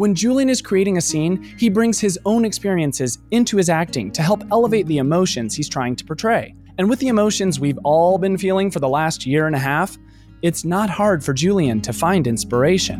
when 0.00 0.14
Julian 0.14 0.48
is 0.48 0.62
creating 0.62 0.96
a 0.96 1.00
scene, 1.02 1.42
he 1.58 1.68
brings 1.68 2.00
his 2.00 2.18
own 2.24 2.46
experiences 2.46 3.18
into 3.32 3.58
his 3.58 3.68
acting 3.68 4.10
to 4.12 4.22
help 4.22 4.42
elevate 4.50 4.86
the 4.86 4.96
emotions 4.96 5.54
he's 5.54 5.68
trying 5.68 5.94
to 5.94 6.06
portray. 6.06 6.54
And 6.78 6.88
with 6.88 7.00
the 7.00 7.08
emotions 7.08 7.60
we've 7.60 7.78
all 7.84 8.16
been 8.16 8.38
feeling 8.38 8.70
for 8.70 8.78
the 8.78 8.88
last 8.88 9.26
year 9.26 9.46
and 9.46 9.54
a 9.54 9.58
half, 9.58 9.98
it's 10.40 10.64
not 10.64 10.88
hard 10.88 11.22
for 11.22 11.34
Julian 11.34 11.82
to 11.82 11.92
find 11.92 12.26
inspiration. 12.26 12.96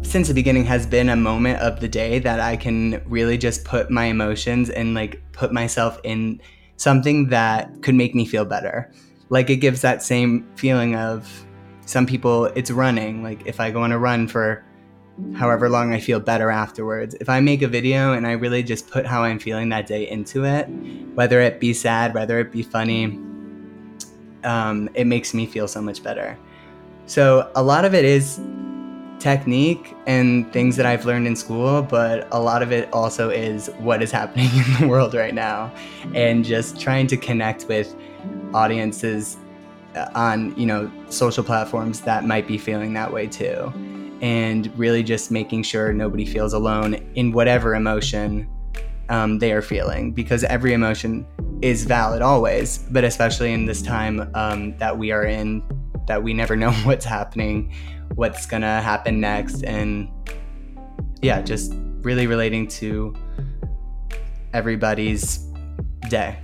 Since 0.00 0.28
the 0.28 0.34
beginning 0.34 0.64
has 0.64 0.86
been 0.86 1.10
a 1.10 1.16
moment 1.16 1.60
of 1.60 1.80
the 1.80 1.88
day 1.88 2.20
that 2.20 2.40
I 2.40 2.56
can 2.56 3.02
really 3.04 3.36
just 3.36 3.66
put 3.66 3.90
my 3.90 4.06
emotions 4.06 4.70
and 4.70 4.94
like 4.94 5.20
put 5.32 5.52
myself 5.52 6.00
in 6.04 6.40
something 6.78 7.28
that 7.28 7.82
could 7.82 7.94
make 7.94 8.14
me 8.14 8.24
feel 8.24 8.46
better. 8.46 8.90
Like 9.28 9.50
it 9.50 9.56
gives 9.56 9.82
that 9.82 10.02
same 10.02 10.48
feeling 10.56 10.96
of 10.96 11.44
some 11.90 12.06
people 12.06 12.46
it's 12.46 12.70
running 12.70 13.22
like 13.22 13.44
if 13.46 13.60
i 13.60 13.70
go 13.70 13.82
on 13.82 13.92
a 13.92 13.98
run 13.98 14.28
for 14.28 14.64
however 15.34 15.68
long 15.68 15.92
i 15.92 16.00
feel 16.00 16.20
better 16.20 16.50
afterwards 16.50 17.14
if 17.20 17.28
i 17.28 17.40
make 17.40 17.62
a 17.62 17.68
video 17.68 18.12
and 18.12 18.26
i 18.26 18.32
really 18.32 18.62
just 18.62 18.88
put 18.90 19.04
how 19.04 19.22
i'm 19.22 19.38
feeling 19.38 19.68
that 19.68 19.86
day 19.86 20.08
into 20.08 20.44
it 20.44 20.64
whether 21.14 21.40
it 21.40 21.60
be 21.60 21.74
sad 21.74 22.14
whether 22.14 22.38
it 22.38 22.50
be 22.50 22.62
funny 22.62 23.18
um, 24.44 24.88
it 24.94 25.06
makes 25.06 25.34
me 25.34 25.46
feel 25.46 25.68
so 25.68 25.80
much 25.80 26.02
better. 26.02 26.38
So 27.06 27.50
a 27.54 27.62
lot 27.62 27.84
of 27.84 27.94
it 27.94 28.04
is 28.04 28.40
technique 29.18 29.94
and 30.06 30.50
things 30.52 30.76
that 30.76 30.86
I've 30.86 31.04
learned 31.04 31.26
in 31.26 31.36
school, 31.36 31.82
but 31.82 32.26
a 32.30 32.40
lot 32.40 32.62
of 32.62 32.72
it 32.72 32.90
also 32.92 33.28
is 33.28 33.68
what 33.78 34.02
is 34.02 34.10
happening 34.10 34.48
in 34.54 34.80
the 34.80 34.88
world 34.88 35.14
right 35.14 35.34
now 35.34 35.72
and 36.14 36.44
just 36.44 36.80
trying 36.80 37.06
to 37.08 37.16
connect 37.16 37.66
with 37.66 37.94
audiences 38.54 39.36
on, 40.14 40.56
you 40.56 40.66
know, 40.66 40.90
social 41.08 41.44
platforms 41.44 42.00
that 42.02 42.24
might 42.24 42.46
be 42.46 42.58
feeling 42.58 42.94
that 42.94 43.12
way 43.12 43.26
too. 43.26 43.72
And 44.20 44.70
really 44.78 45.02
just 45.02 45.30
making 45.30 45.62
sure 45.62 45.92
nobody 45.92 46.26
feels 46.26 46.52
alone 46.52 46.94
in 47.14 47.32
whatever 47.32 47.74
emotion 47.74 48.48
um, 49.10 49.38
they 49.40 49.52
are 49.52 49.62
feeling 49.62 50.12
because 50.12 50.44
every 50.44 50.72
emotion 50.72 51.26
is 51.62 51.84
valid 51.84 52.22
always, 52.22 52.78
but 52.90 53.04
especially 53.04 53.52
in 53.52 53.66
this 53.66 53.82
time 53.82 54.30
um, 54.34 54.76
that 54.78 54.96
we 54.96 55.10
are 55.10 55.24
in, 55.24 55.62
that 56.06 56.22
we 56.22 56.32
never 56.32 56.56
know 56.64 56.72
what's 56.84 57.04
happening, 57.04 57.74
what's 58.14 58.46
gonna 58.46 58.80
happen 58.80 59.20
next, 59.20 59.62
and 59.64 60.08
yeah, 61.20 61.42
just 61.42 61.74
really 62.02 62.26
relating 62.26 62.66
to 62.66 63.14
everybody's 64.54 65.46
day. 66.08 66.38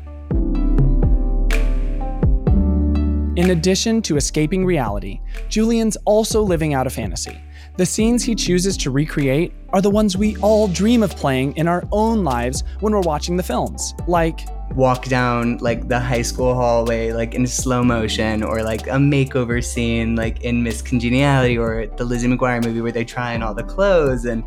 In 3.36 3.50
addition 3.50 4.00
to 4.02 4.16
escaping 4.16 4.64
reality, 4.64 5.20
Julian's 5.50 5.98
also 6.06 6.40
living 6.40 6.72
out 6.72 6.86
a 6.86 6.90
fantasy. 6.90 7.38
The 7.76 7.84
scenes 7.84 8.24
he 8.24 8.34
chooses 8.34 8.78
to 8.78 8.90
recreate 8.90 9.52
are 9.74 9.82
the 9.82 9.90
ones 9.90 10.16
we 10.16 10.38
all 10.38 10.68
dream 10.68 11.02
of 11.02 11.14
playing 11.14 11.54
in 11.58 11.68
our 11.68 11.86
own 11.92 12.24
lives 12.24 12.64
when 12.80 12.94
we're 12.94 13.00
watching 13.00 13.36
the 13.36 13.42
films, 13.42 13.92
like 14.08 14.40
walk 14.74 15.04
down 15.04 15.58
like 15.58 15.86
the 15.86 16.00
high 16.00 16.22
school 16.22 16.54
hallway 16.54 17.12
like 17.12 17.34
in 17.34 17.46
slow 17.46 17.84
motion 17.84 18.42
or 18.42 18.62
like 18.62 18.86
a 18.86 18.98
makeover 18.98 19.62
scene 19.62 20.16
like 20.16 20.40
in 20.40 20.62
Miss 20.62 20.80
Congeniality 20.80 21.58
or 21.58 21.86
the 21.86 22.04
Lizzie 22.04 22.28
McGuire 22.28 22.64
movie 22.64 22.80
where 22.80 22.90
they 22.90 23.04
try 23.04 23.34
on 23.34 23.42
all 23.42 23.54
the 23.54 23.62
clothes 23.62 24.24
and 24.24 24.42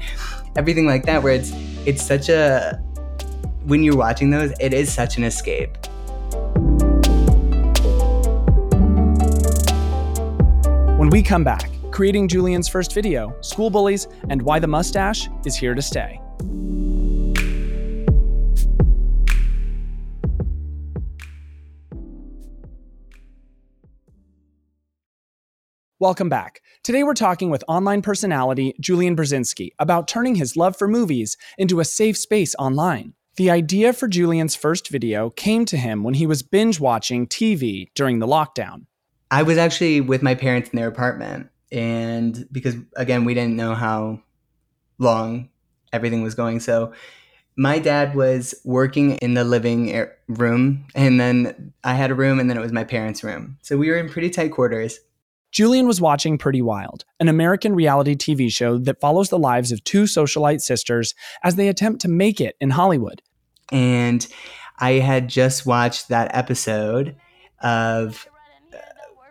everything 0.55 0.88
like 0.88 1.05
that 1.05 1.22
where 1.22 1.34
it's 1.34 1.53
it's 1.86 2.03
such 2.03 2.27
a 2.27 2.81
when 3.65 3.81
you're 3.81 3.96
watching 3.96 4.29
those 4.29 4.51
it 4.60 4.74
is 4.74 4.91
such 4.91 5.17
an 5.17 5.24
escape 5.24 5.77
When 11.10 11.22
we 11.22 11.24
come 11.24 11.44
back, 11.44 11.72
creating 11.89 12.28
Julian's 12.28 12.68
first 12.68 12.94
video, 12.94 13.36
School 13.42 13.72
Bullies, 13.72 14.08
and 14.30 14.44
Why 14.44 14.60
the 14.60 14.68
Mustache 14.68 15.28
is 15.44 15.56
here 15.56 15.74
to 15.74 15.82
stay. 15.82 16.22
Welcome 25.98 26.30
back. 26.30 26.62
Today 26.84 27.01
we're 27.01 27.16
talking 27.16 27.50
with 27.50 27.63
online 27.68 28.04
personality 28.04 28.75
Julian 28.80 29.16
Burzynski 29.16 29.72
about 29.80 30.08
turning 30.08 30.36
his 30.36 30.56
love 30.56 30.78
for 30.78 30.88
movies 30.88 31.38
into 31.58 31.80
a 31.80 31.86
safe 31.86 32.18
space 32.18 32.54
online. 32.60 33.16
The 33.36 33.50
idea 33.50 33.94
for 33.94 34.08
Julian's 34.08 34.56
first 34.56 34.89
video 34.89 35.32
came 35.32 35.66
to 35.66 35.78
him 35.78 36.04
when 36.04 36.13
he 36.13 36.28
was 36.28 36.44
binge 36.44 36.80
watching 36.80 37.25
TV 37.25 37.88
during 37.96 38.20
the 38.20 38.28
lockdown. 38.28 38.86
I 39.32 39.44
was 39.44 39.58
actually 39.58 40.02
with 40.02 40.24
my 40.24 40.36
parents 40.36 40.70
in 40.70 40.78
their 40.78 40.88
apartment, 40.88 41.50
and 41.72 42.48
because 42.52 42.76
again, 42.96 43.26
we 43.26 43.34
didn't 43.34 43.56
know 43.56 43.76
how 43.76 44.22
long 44.98 45.50
everything 45.94 46.24
was 46.24 46.36
going, 46.36 46.60
so 46.60 46.94
my 47.56 47.78
dad 47.78 48.16
was 48.16 48.56
working 48.64 49.18
in 49.18 49.34
the 49.34 49.44
living 49.44 50.08
room, 50.28 50.86
and 50.96 51.20
then 51.20 51.74
I 51.84 51.94
had 51.94 52.10
a 52.10 52.16
room, 52.16 52.40
and 52.40 52.50
then 52.50 52.58
it 52.58 52.62
was 52.62 52.72
my 52.72 52.86
parents' 52.86 53.24
room. 53.24 53.58
So 53.62 53.78
we 53.78 53.90
were 53.90 53.98
in 53.98 54.10
pretty 54.10 54.30
tight 54.30 54.52
quarters. 54.52 55.00
Julian 55.52 55.88
was 55.88 56.00
watching 56.00 56.38
Pretty 56.38 56.62
Wild, 56.62 57.06
an 57.20 57.28
American 57.28 57.76
reality 57.76 58.16
TV 58.16 58.52
show 58.52 58.78
that 58.78 59.02
follows 59.02 59.30
the 59.30 59.40
lives 59.40 59.72
of 59.72 59.84
two 59.84 60.04
socialite 60.04 60.62
sisters 60.62 61.14
as 61.44 61.56
they 61.56 61.68
attempt 61.68 62.02
to 62.02 62.08
make 62.08 62.40
it 62.40 62.56
in 62.62 62.70
Hollywood. 62.70 63.22
And 63.72 64.26
I 64.80 64.94
had 64.94 65.28
just 65.28 65.66
watched 65.66 66.08
that 66.10 66.34
episode 66.34 67.16
of 67.62 68.28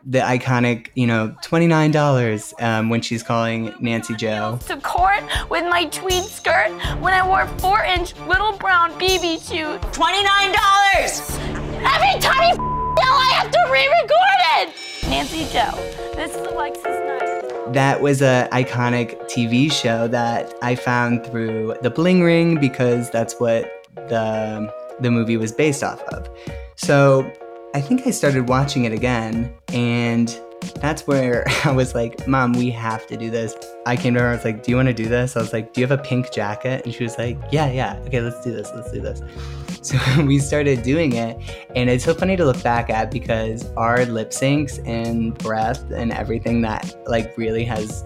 the 0.09 0.21
iconic, 0.21 0.89
you 0.95 1.07
know, 1.07 1.37
twenty-nine 1.43 1.91
dollars 1.91 2.55
um, 2.61 2.89
when 2.89 3.03
she's 3.03 3.23
calling 3.23 3.75
Nancy 3.79 4.17
Jo. 4.17 4.59
To 4.67 4.79
court 4.79 5.23
with 5.51 5.65
my 5.65 5.85
tweed 5.85 6.25
skirt 6.25 6.71
when 6.99 7.13
I 7.13 7.27
wore 7.27 7.47
four-inch 7.59 8.17
little 8.27 8.57
brown 8.57 8.97
Bebe 8.99 9.39
shoes. 9.39 9.79
Twenty-nine 9.93 10.55
dollars. 10.57 11.31
Every 11.77 12.19
time 12.21 12.43
you 12.49 12.57
yell, 12.57 13.13
I 13.13 13.33
have 13.35 13.51
to 13.51 13.69
re-record 13.71 14.41
it. 14.57 15.09
Nancy 15.11 15.47
Jo, 15.53 15.71
this 16.17 16.35
is 16.35 16.47
Alexis 16.47 16.87
Neiers. 16.87 17.73
That 17.75 18.01
was 18.01 18.23
a 18.23 18.49
iconic 18.51 19.21
TV 19.31 19.71
show 19.71 20.09
that 20.09 20.55
I 20.63 20.75
found 20.75 21.27
through 21.27 21.77
The 21.83 21.91
Bling 21.91 22.23
Ring 22.23 22.59
because 22.59 23.11
that's 23.11 23.35
what 23.35 23.71
the 23.95 24.73
the 25.01 25.11
movie 25.11 25.37
was 25.37 25.53
based 25.53 25.85
off 25.85 26.03
of. 26.05 26.29
So 26.77 27.31
I 27.75 27.81
think 27.83 28.07
I 28.07 28.11
started 28.11 28.49
watching 28.49 28.85
it 28.85 28.93
again, 28.93 29.55
and 29.69 30.41
that's 30.77 31.07
where 31.07 31.45
I 31.65 31.71
was 31.71 31.95
like, 31.95 32.27
Mom, 32.27 32.53
we 32.53 32.71
have 32.71 33.07
to 33.09 33.17
do 33.17 33.31
this. 33.31 33.55
I 33.85 33.95
came 33.97 34.15
to 34.15 34.21
her, 34.21 34.29
I 34.29 34.35
was 34.35 34.45
like, 34.45 34.63
Do 34.63 34.71
you 34.71 34.77
want 34.77 34.89
to 34.89 34.95
do 34.95 35.07
this? 35.07 35.37
I 35.37 35.41
was 35.41 35.53
like, 35.53 35.73
Do 35.75 35.81
you 35.81 35.87
have 35.87 35.99
a 35.99 36.03
pink 36.03 36.33
jacket? 36.33 36.85
And 36.85 36.95
she 36.95 37.05
was 37.05 37.19
like, 37.19 37.39
Yeah, 37.53 37.71
yeah. 37.71 37.99
Okay, 38.07 38.21
let's 38.21 38.43
do 38.43 38.53
this. 38.53 38.71
Let's 38.75 38.91
do 38.93 39.01
this. 39.01 39.23
So 39.81 39.97
we 40.25 40.41
started 40.41 40.83
doing 40.83 41.13
it, 41.13 41.39
and 41.77 41.89
it's 41.89 42.05
so 42.05 42.13
funny 42.13 42.37
to 42.37 42.45
look 42.45 42.61
back 42.65 42.91
at 42.91 43.13
because 43.13 43.71
our 43.77 44.05
lip 44.07 44.31
syncs 44.31 44.85
and 44.87 45.39
breath 45.39 45.89
and 45.93 46.13
everything 46.13 46.63
that 46.63 46.97
like 47.07 47.39
really 47.39 47.65
has 47.65 48.05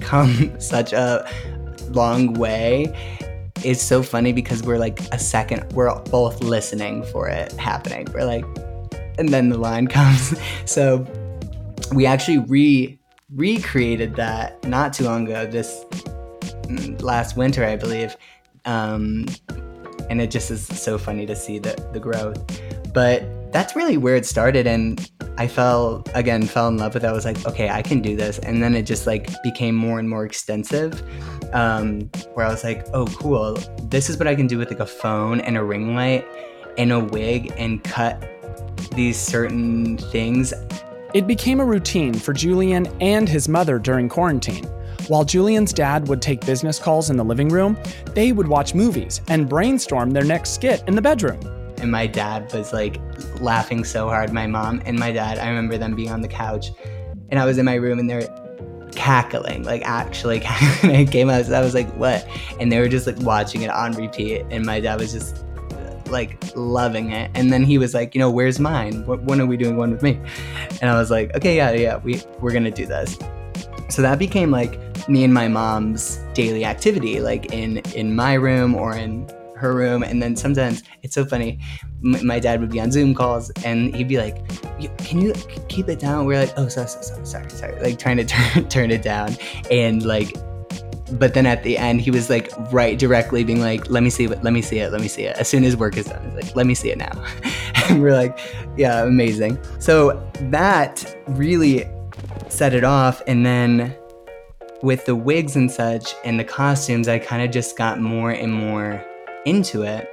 come 0.00 0.58
such 0.58 0.94
a 0.94 1.30
long 1.90 2.32
way 2.32 2.86
it's 3.64 3.82
so 3.82 4.02
funny 4.02 4.32
because 4.32 4.62
we're 4.62 4.78
like 4.78 5.00
a 5.12 5.18
second, 5.18 5.72
we're 5.72 5.94
both 6.04 6.42
listening 6.42 7.04
for 7.04 7.28
it 7.28 7.52
happening. 7.52 8.06
We're 8.12 8.24
like, 8.24 8.44
and 9.18 9.28
then 9.28 9.48
the 9.48 9.58
line 9.58 9.86
comes. 9.98 10.34
So 10.64 11.06
we 11.92 12.06
actually 12.06 12.38
re 12.38 12.98
recreated 13.34 14.16
that 14.16 14.62
not 14.66 14.92
too 14.92 15.04
long 15.04 15.26
ago, 15.26 15.46
this 15.46 15.84
mm, 16.66 17.00
last 17.02 17.36
winter, 17.36 17.64
I 17.64 17.76
believe. 17.76 18.16
Um, 18.64 19.26
and 20.08 20.20
it 20.20 20.30
just 20.30 20.50
is 20.50 20.66
so 20.66 20.98
funny 20.98 21.26
to 21.26 21.36
see 21.36 21.58
the, 21.58 21.76
the 21.92 22.00
growth. 22.00 22.60
But 22.92 23.22
that's 23.52 23.74
really 23.74 23.96
where 23.96 24.16
it 24.16 24.26
started. 24.26 24.66
And 24.66 25.10
I 25.36 25.46
fell, 25.46 26.04
again, 26.14 26.46
fell 26.46 26.68
in 26.68 26.76
love 26.76 26.94
with 26.94 27.04
it. 27.04 27.08
I 27.08 27.12
was 27.12 27.24
like, 27.24 27.44
okay, 27.46 27.68
I 27.68 27.82
can 27.82 28.00
do 28.00 28.16
this. 28.16 28.38
And 28.40 28.62
then 28.62 28.74
it 28.74 28.82
just 28.82 29.06
like 29.06 29.30
became 29.42 29.74
more 29.74 29.98
and 29.98 30.08
more 30.08 30.24
extensive 30.24 31.02
um, 31.52 32.02
where 32.34 32.46
I 32.46 32.50
was 32.50 32.64
like, 32.64 32.86
oh, 32.92 33.06
cool. 33.06 33.54
This 33.84 34.08
is 34.08 34.18
what 34.18 34.28
I 34.28 34.34
can 34.34 34.46
do 34.46 34.58
with 34.58 34.70
like 34.70 34.80
a 34.80 34.86
phone 34.86 35.40
and 35.40 35.56
a 35.56 35.64
ring 35.64 35.94
light 35.94 36.26
and 36.78 36.92
a 36.92 37.00
wig 37.00 37.52
and 37.56 37.82
cut 37.82 38.22
these 38.92 39.18
certain 39.18 39.98
things. 39.98 40.52
It 41.12 41.26
became 41.26 41.60
a 41.60 41.64
routine 41.64 42.14
for 42.14 42.32
Julian 42.32 42.86
and 43.00 43.28
his 43.28 43.48
mother 43.48 43.78
during 43.78 44.08
quarantine. 44.08 44.64
While 45.08 45.24
Julian's 45.24 45.72
dad 45.72 46.06
would 46.06 46.22
take 46.22 46.46
business 46.46 46.78
calls 46.78 47.10
in 47.10 47.16
the 47.16 47.24
living 47.24 47.48
room, 47.48 47.76
they 48.14 48.30
would 48.30 48.46
watch 48.46 48.74
movies 48.74 49.20
and 49.26 49.48
brainstorm 49.48 50.12
their 50.12 50.22
next 50.22 50.50
skit 50.50 50.84
in 50.86 50.94
the 50.94 51.02
bedroom. 51.02 51.59
And 51.80 51.90
my 51.90 52.06
dad 52.06 52.52
was 52.52 52.72
like 52.72 53.00
laughing 53.40 53.84
so 53.84 54.08
hard. 54.08 54.32
My 54.32 54.46
mom 54.46 54.82
and 54.84 54.98
my 54.98 55.12
dad, 55.12 55.38
I 55.38 55.48
remember 55.48 55.78
them 55.78 55.94
being 55.94 56.10
on 56.10 56.20
the 56.20 56.28
couch, 56.28 56.70
and 57.30 57.40
I 57.40 57.44
was 57.44 57.58
in 57.58 57.64
my 57.64 57.74
room 57.74 57.98
and 57.98 58.08
they're 58.08 58.28
cackling, 58.92 59.64
like 59.64 59.82
actually 59.84 60.40
cackling. 60.48 60.94
it 60.94 61.10
came 61.10 61.30
out, 61.30 61.46
so 61.46 61.54
I 61.54 61.60
was 61.60 61.74
like, 61.74 61.90
"What?" 61.94 62.26
And 62.58 62.70
they 62.70 62.78
were 62.78 62.88
just 62.88 63.06
like 63.06 63.18
watching 63.20 63.62
it 63.62 63.70
on 63.70 63.92
repeat, 63.92 64.44
and 64.50 64.64
my 64.64 64.80
dad 64.80 65.00
was 65.00 65.12
just 65.12 65.44
like 66.08 66.44
loving 66.56 67.12
it. 67.12 67.30
And 67.34 67.52
then 67.52 67.64
he 67.64 67.78
was 67.78 67.94
like, 67.94 68.14
"You 68.14 68.18
know, 68.18 68.30
where's 68.30 68.58
mine? 68.58 69.06
When 69.06 69.40
are 69.40 69.46
we 69.46 69.56
doing 69.56 69.76
one 69.76 69.90
with 69.90 70.02
me?" 70.02 70.20
And 70.80 70.90
I 70.90 70.98
was 70.98 71.10
like, 71.10 71.34
"Okay, 71.36 71.56
yeah, 71.56 71.72
yeah, 71.72 71.96
we 71.96 72.22
we're 72.40 72.52
gonna 72.52 72.70
do 72.70 72.86
this." 72.86 73.18
So 73.88 74.02
that 74.02 74.18
became 74.18 74.50
like 74.50 74.78
me 75.08 75.24
and 75.24 75.34
my 75.34 75.48
mom's 75.48 76.18
daily 76.34 76.64
activity, 76.64 77.20
like 77.20 77.52
in 77.52 77.78
in 77.94 78.14
my 78.14 78.34
room 78.34 78.74
or 78.74 78.94
in 78.94 79.26
her 79.60 79.74
room. 79.74 80.02
And 80.02 80.22
then 80.22 80.34
sometimes 80.34 80.82
it's 81.02 81.14
so 81.14 81.24
funny. 81.24 81.60
M- 82.04 82.26
my 82.26 82.40
dad 82.40 82.60
would 82.60 82.70
be 82.70 82.80
on 82.80 82.90
Zoom 82.90 83.14
calls 83.14 83.50
and 83.64 83.94
he'd 83.94 84.08
be 84.08 84.18
like, 84.18 84.36
"Can 84.98 85.20
you 85.20 85.34
keep 85.68 85.88
it 85.88 85.98
down?" 85.98 86.26
We're 86.26 86.40
like, 86.40 86.52
"Oh, 86.56 86.68
sorry, 86.68 86.88
sorry, 86.88 87.24
sorry, 87.24 87.50
sorry," 87.50 87.80
like 87.80 87.98
trying 87.98 88.16
to 88.16 88.24
turn 88.34 88.68
turn 88.68 88.90
it 88.90 89.02
down. 89.02 89.36
And 89.70 90.04
like, 90.04 90.34
but 91.12 91.34
then 91.34 91.46
at 91.46 91.62
the 91.62 91.76
end, 91.76 92.00
he 92.00 92.10
was 92.10 92.30
like 92.30 92.50
right 92.72 92.98
directly 92.98 93.44
being 93.44 93.60
like, 93.60 93.90
"Let 93.90 94.02
me 94.02 94.10
see 94.10 94.24
it. 94.24 94.42
Let 94.42 94.52
me 94.52 94.62
see 94.62 94.78
it. 94.78 94.92
Let 94.92 95.00
me 95.00 95.08
see 95.08 95.22
it." 95.22 95.36
As 95.36 95.48
soon 95.48 95.64
as 95.64 95.76
work 95.76 95.96
is 95.96 96.06
done, 96.06 96.24
he's 96.24 96.34
like, 96.44 96.56
"Let 96.56 96.66
me 96.66 96.74
see 96.74 96.90
it 96.90 96.98
now." 96.98 97.12
and 97.88 98.02
we're 98.02 98.14
like, 98.14 98.38
"Yeah, 98.76 99.04
amazing." 99.04 99.58
So 99.78 100.20
that 100.50 101.16
really 101.28 101.88
set 102.48 102.74
it 102.74 102.84
off, 102.84 103.22
and 103.26 103.44
then 103.44 103.94
with 104.82 105.04
the 105.04 105.14
wigs 105.14 105.56
and 105.56 105.70
such 105.70 106.14
and 106.24 106.40
the 106.40 106.44
costumes, 106.44 107.08
I 107.08 107.18
kind 107.18 107.42
of 107.42 107.50
just 107.50 107.76
got 107.76 108.00
more 108.00 108.30
and 108.30 108.52
more 108.52 109.04
into 109.44 109.82
it. 109.82 110.08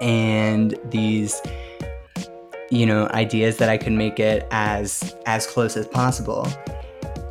And 0.00 0.78
these 0.84 1.40
you 2.70 2.84
know, 2.84 3.08
ideas 3.08 3.56
that 3.58 3.68
I 3.68 3.78
could 3.78 3.92
make 3.92 4.20
it 4.20 4.46
as 4.50 5.16
as 5.26 5.46
close 5.46 5.76
as 5.76 5.86
possible. 5.86 6.46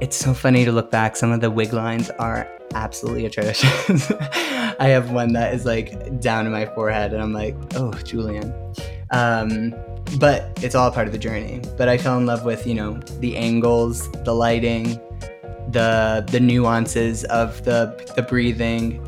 It's 0.01 0.15
so 0.15 0.33
funny 0.33 0.65
to 0.65 0.71
look 0.71 0.91
back. 0.91 1.15
Some 1.15 1.31
of 1.31 1.41
the 1.41 1.51
wig 1.51 1.73
lines 1.73 2.09
are 2.11 2.47
absolutely 2.73 3.25
atrocious. 3.25 4.11
I 4.79 4.87
have 4.87 5.11
one 5.11 5.33
that 5.33 5.53
is 5.53 5.65
like 5.65 6.19
down 6.19 6.45
to 6.45 6.51
my 6.51 6.65
forehead, 6.65 7.13
and 7.13 7.21
I'm 7.21 7.33
like, 7.33 7.55
oh, 7.75 7.91
Julian. 7.93 8.53
Um, 9.11 9.73
but 10.19 10.57
it's 10.63 10.75
all 10.75 10.91
part 10.91 11.07
of 11.07 11.13
the 11.13 11.19
journey. 11.19 11.61
But 11.77 11.89
I 11.89 11.97
fell 11.97 12.17
in 12.17 12.25
love 12.25 12.45
with, 12.45 12.65
you 12.65 12.75
know, 12.75 12.93
the 13.19 13.35
angles, 13.37 14.09
the 14.23 14.33
lighting, 14.33 14.99
the 15.71 16.25
the 16.31 16.39
nuances 16.39 17.23
of 17.25 17.63
the 17.63 18.11
the 18.15 18.23
breathing, 18.23 19.03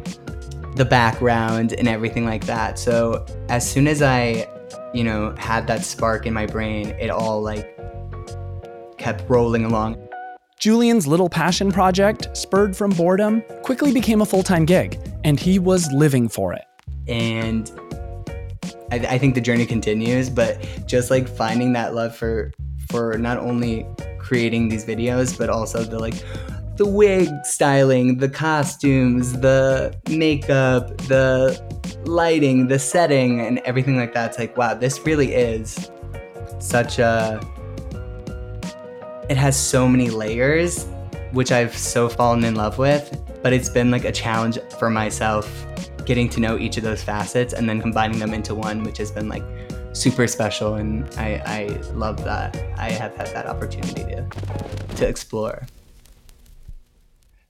the 0.76 0.86
background, 0.86 1.74
and 1.74 1.88
everything 1.88 2.26
like 2.26 2.46
that. 2.46 2.80
So 2.80 3.26
as 3.50 3.70
soon 3.70 3.88
as 3.88 4.02
I, 4.02 4.48
you 4.94 5.04
know, 5.04 5.36
had 5.38 5.68
that 5.68 5.84
spark 5.84 6.26
in 6.26 6.34
my 6.34 6.46
brain, 6.46 6.90
it 7.00 7.10
all 7.10 7.42
like 7.42 7.78
kept 8.98 9.30
rolling 9.30 9.66
along. 9.66 9.98
Julian's 10.60 11.08
little 11.08 11.30
passion 11.30 11.72
project, 11.72 12.36
spurred 12.36 12.76
from 12.76 12.92
boredom, 12.92 13.42
quickly 13.64 13.94
became 13.94 14.22
a 14.22 14.26
full 14.26 14.44
time 14.44 14.66
gig, 14.66 15.00
and 15.24 15.40
he 15.40 15.58
was 15.58 15.90
living 15.94 16.28
for 16.28 16.54
it. 16.54 16.66
And 17.08 17.72
I, 18.92 18.98
I, 18.98 19.18
think 19.18 19.36
the 19.36 19.42
journey 19.42 19.66
continues, 19.66 20.30
but 20.30 20.62
just 20.86 21.10
like 21.10 21.28
finding 21.28 21.74
that 21.74 21.96
love 21.96 22.16
for 22.16 22.52
for 22.90 23.18
not 23.18 23.38
only 23.38 23.86
creating 24.20 24.68
these 24.68 24.84
videos, 24.86 25.38
but 25.38 25.50
also 25.50 25.84
the 25.84 25.98
like 25.98 26.24
the 26.80 26.88
wig 26.88 27.28
styling, 27.44 28.20
the 28.20 28.30
costumes, 28.30 29.34
the 29.42 29.94
makeup, 30.10 30.98
the 31.10 31.62
lighting, 32.06 32.70
the 32.70 32.80
setting, 32.80 33.42
and 33.42 33.60
everything 33.66 33.98
like 33.98 34.14
that. 34.14 34.30
It's 34.30 34.40
like, 34.40 34.56
wow, 34.56 34.76
this 34.76 34.98
really 35.06 35.34
is 35.34 35.92
such 36.60 36.98
a 36.98 37.42
it 39.30 39.36
has 39.36 39.58
so 39.58 39.90
many 39.90 40.10
layers, 40.10 40.86
which 41.34 41.52
I've 41.52 41.76
so 41.76 42.08
fallen 42.08 42.46
in 42.46 42.56
love 42.56 42.78
with. 42.78 43.14
But 43.44 43.52
it's 43.52 43.68
been 43.68 43.92
like 43.92 44.06
a 44.06 44.12
challenge 44.14 44.58
for 44.80 44.90
myself 44.90 45.66
getting 46.06 46.30
to 46.30 46.40
know 46.40 46.58
each 46.58 46.78
of 46.78 46.84
those 46.84 47.04
facets 47.04 47.52
and 47.52 47.68
then 47.68 47.82
combining 47.82 48.20
them 48.20 48.34
into 48.34 48.56
one, 48.56 48.84
which 48.84 49.00
has 49.00 49.12
been 49.12 49.28
like 49.28 49.44
super 49.92 50.28
special. 50.28 50.76
And 50.76 51.14
I, 51.18 51.44
I 51.46 51.92
love 51.92 52.24
that 52.24 52.56
I 52.78 52.90
have 52.92 53.14
had 53.16 53.28
that 53.28 53.48
opportunity 53.48 54.04
to, 54.06 54.26
to 54.96 55.06
explore. 55.06 55.68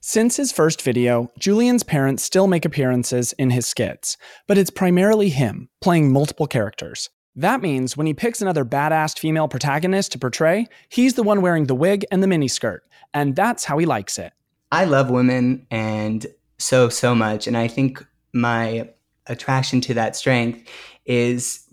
Since 0.02 0.36
his 0.36 0.50
first 0.50 0.80
video, 0.80 1.30
Julian's 1.38 1.82
parents 1.82 2.22
still 2.22 2.46
make 2.46 2.64
appearances 2.64 3.34
in 3.34 3.50
his 3.50 3.66
skits, 3.66 4.16
but 4.46 4.56
it's 4.56 4.70
primarily 4.70 5.28
him 5.28 5.68
playing 5.82 6.10
multiple 6.10 6.46
characters. 6.46 7.10
That 7.36 7.60
means 7.60 7.98
when 7.98 8.06
he 8.06 8.14
picks 8.14 8.40
another 8.40 8.64
badass 8.64 9.18
female 9.18 9.46
protagonist 9.46 10.12
to 10.12 10.18
portray, 10.18 10.68
he's 10.88 11.14
the 11.14 11.22
one 11.22 11.42
wearing 11.42 11.66
the 11.66 11.74
wig 11.74 12.06
and 12.10 12.22
the 12.22 12.26
miniskirt, 12.26 12.78
and 13.12 13.36
that's 13.36 13.64
how 13.64 13.76
he 13.76 13.84
likes 13.84 14.18
it. 14.18 14.32
I 14.72 14.86
love 14.86 15.10
women 15.10 15.66
and 15.70 16.26
so, 16.56 16.88
so 16.88 17.14
much. 17.14 17.46
And 17.46 17.56
I 17.56 17.68
think 17.68 18.02
my 18.32 18.88
attraction 19.26 19.82
to 19.82 19.94
that 19.94 20.16
strength 20.16 20.66
is 21.04 21.66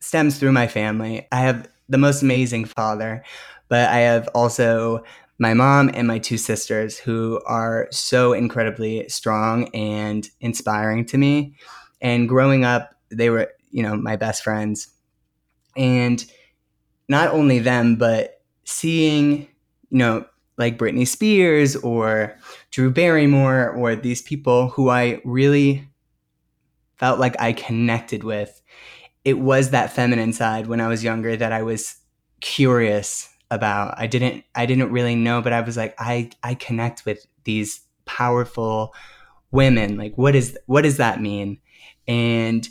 stems 0.00 0.38
through 0.38 0.52
my 0.52 0.66
family. 0.66 1.26
I 1.32 1.40
have 1.40 1.66
the 1.88 1.98
most 1.98 2.20
amazing 2.20 2.66
father, 2.66 3.24
but 3.68 3.88
I 3.88 4.00
have 4.00 4.28
also 4.34 5.02
my 5.42 5.54
mom 5.54 5.90
and 5.92 6.06
my 6.06 6.18
two 6.18 6.38
sisters 6.38 6.98
who 6.98 7.40
are 7.46 7.88
so 7.90 8.32
incredibly 8.32 9.06
strong 9.08 9.68
and 9.74 10.28
inspiring 10.40 11.04
to 11.06 11.18
me. 11.18 11.54
And 12.00 12.28
growing 12.28 12.64
up, 12.64 12.94
they 13.10 13.28
were 13.28 13.52
you 13.72 13.82
know, 13.82 13.96
my 13.96 14.14
best 14.14 14.44
friends. 14.44 14.88
And 15.76 16.24
not 17.08 17.32
only 17.32 17.58
them, 17.58 17.96
but 17.96 18.42
seeing, 18.64 19.48
you 19.90 19.98
know, 19.98 20.26
like 20.58 20.78
Britney 20.78 21.08
Spears 21.08 21.74
or 21.76 22.38
Drew 22.70 22.90
Barrymore 22.90 23.70
or 23.70 23.96
these 23.96 24.22
people 24.22 24.68
who 24.68 24.90
I 24.90 25.20
really 25.24 25.88
felt 26.98 27.18
like 27.18 27.34
I 27.40 27.52
connected 27.52 28.22
with. 28.22 28.62
It 29.24 29.38
was 29.38 29.70
that 29.70 29.92
feminine 29.92 30.32
side 30.32 30.66
when 30.66 30.80
I 30.80 30.88
was 30.88 31.02
younger 31.02 31.34
that 31.36 31.52
I 31.52 31.62
was 31.62 31.96
curious 32.40 33.28
about. 33.52 33.94
I 33.98 34.06
didn't 34.06 34.44
I 34.54 34.66
didn't 34.66 34.90
really 34.90 35.14
know, 35.14 35.42
but 35.42 35.52
I 35.52 35.60
was 35.60 35.76
like 35.76 35.94
I 35.98 36.30
I 36.42 36.54
connect 36.54 37.04
with 37.04 37.24
these 37.44 37.80
powerful 38.04 38.94
women. 39.50 39.96
Like 39.96 40.16
what 40.16 40.34
is 40.34 40.58
what 40.66 40.82
does 40.82 40.96
that 40.96 41.20
mean? 41.20 41.60
And 42.08 42.68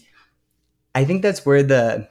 I 0.94 1.06
think 1.06 1.22
that's 1.22 1.46
where 1.46 1.64
the 1.64 2.10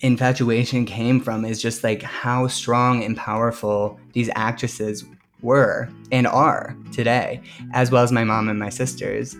infatuation 0.00 0.84
came 0.84 1.20
from 1.20 1.44
is 1.44 1.60
just 1.60 1.82
like 1.82 2.02
how 2.02 2.46
strong 2.46 3.02
and 3.02 3.16
powerful 3.16 3.98
these 4.12 4.30
actresses 4.36 5.04
were 5.42 5.88
and 6.12 6.26
are 6.26 6.76
today, 6.92 7.40
as 7.72 7.90
well 7.90 8.02
as 8.02 8.12
my 8.12 8.24
mom 8.24 8.48
and 8.48 8.58
my 8.58 8.68
sisters. 8.68 9.36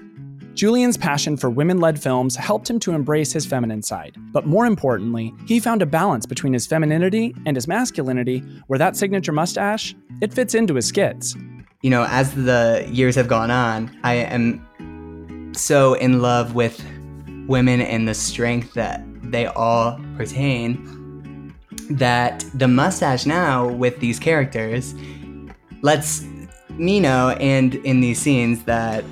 Julian's 0.57 0.97
passion 0.97 1.37
for 1.37 1.51
women 1.51 1.81
led 1.81 2.03
films 2.03 2.35
helped 2.35 2.71
him 2.71 2.81
to 2.81 2.93
embrace 2.93 3.31
his 3.31 3.45
feminine 3.45 3.83
side, 3.83 4.17
but 4.33 4.47
more 4.47 4.65
importantly, 4.65 5.35
he 5.47 5.61
found 5.61 5.83
a 5.83 5.87
balance 5.87 6.25
between 6.25 6.55
his 6.55 6.67
femininity 6.67 7.35
and 7.45 7.55
his 7.55 7.69
masculinity 7.69 8.39
where 8.67 8.79
that 8.79 8.97
signature 8.97 9.33
mustache, 9.33 9.95
it 10.23 10.33
fits 10.33 10.55
into 10.55 10.75
his 10.75 10.87
skits. 10.87 11.37
You 11.83 11.91
know, 11.91 12.07
as 12.09 12.35
the 12.35 12.89
years 12.91 13.15
have 13.17 13.29
gone 13.29 13.51
on, 13.51 13.95
I 14.03 14.15
am 14.15 15.53
so 15.55 15.93
in 15.93 16.23
love 16.23 16.55
with 16.55 16.83
women 17.47 17.83
and 17.83 18.09
the 18.09 18.15
strength 18.15 18.73
that 18.73 19.03
they 19.25 19.45
all 19.45 20.01
pertain 20.17 21.55
that 21.91 22.47
the 22.55 22.67
mustache 22.67 23.27
now 23.27 23.69
with 23.69 24.01
these 24.01 24.19
characters 24.19 24.95
lets 25.83 26.23
me 26.71 26.99
know 26.99 27.37
and 27.41 27.75
in 27.75 28.01
these 28.01 28.19
scenes 28.19 28.65
that 28.65 29.05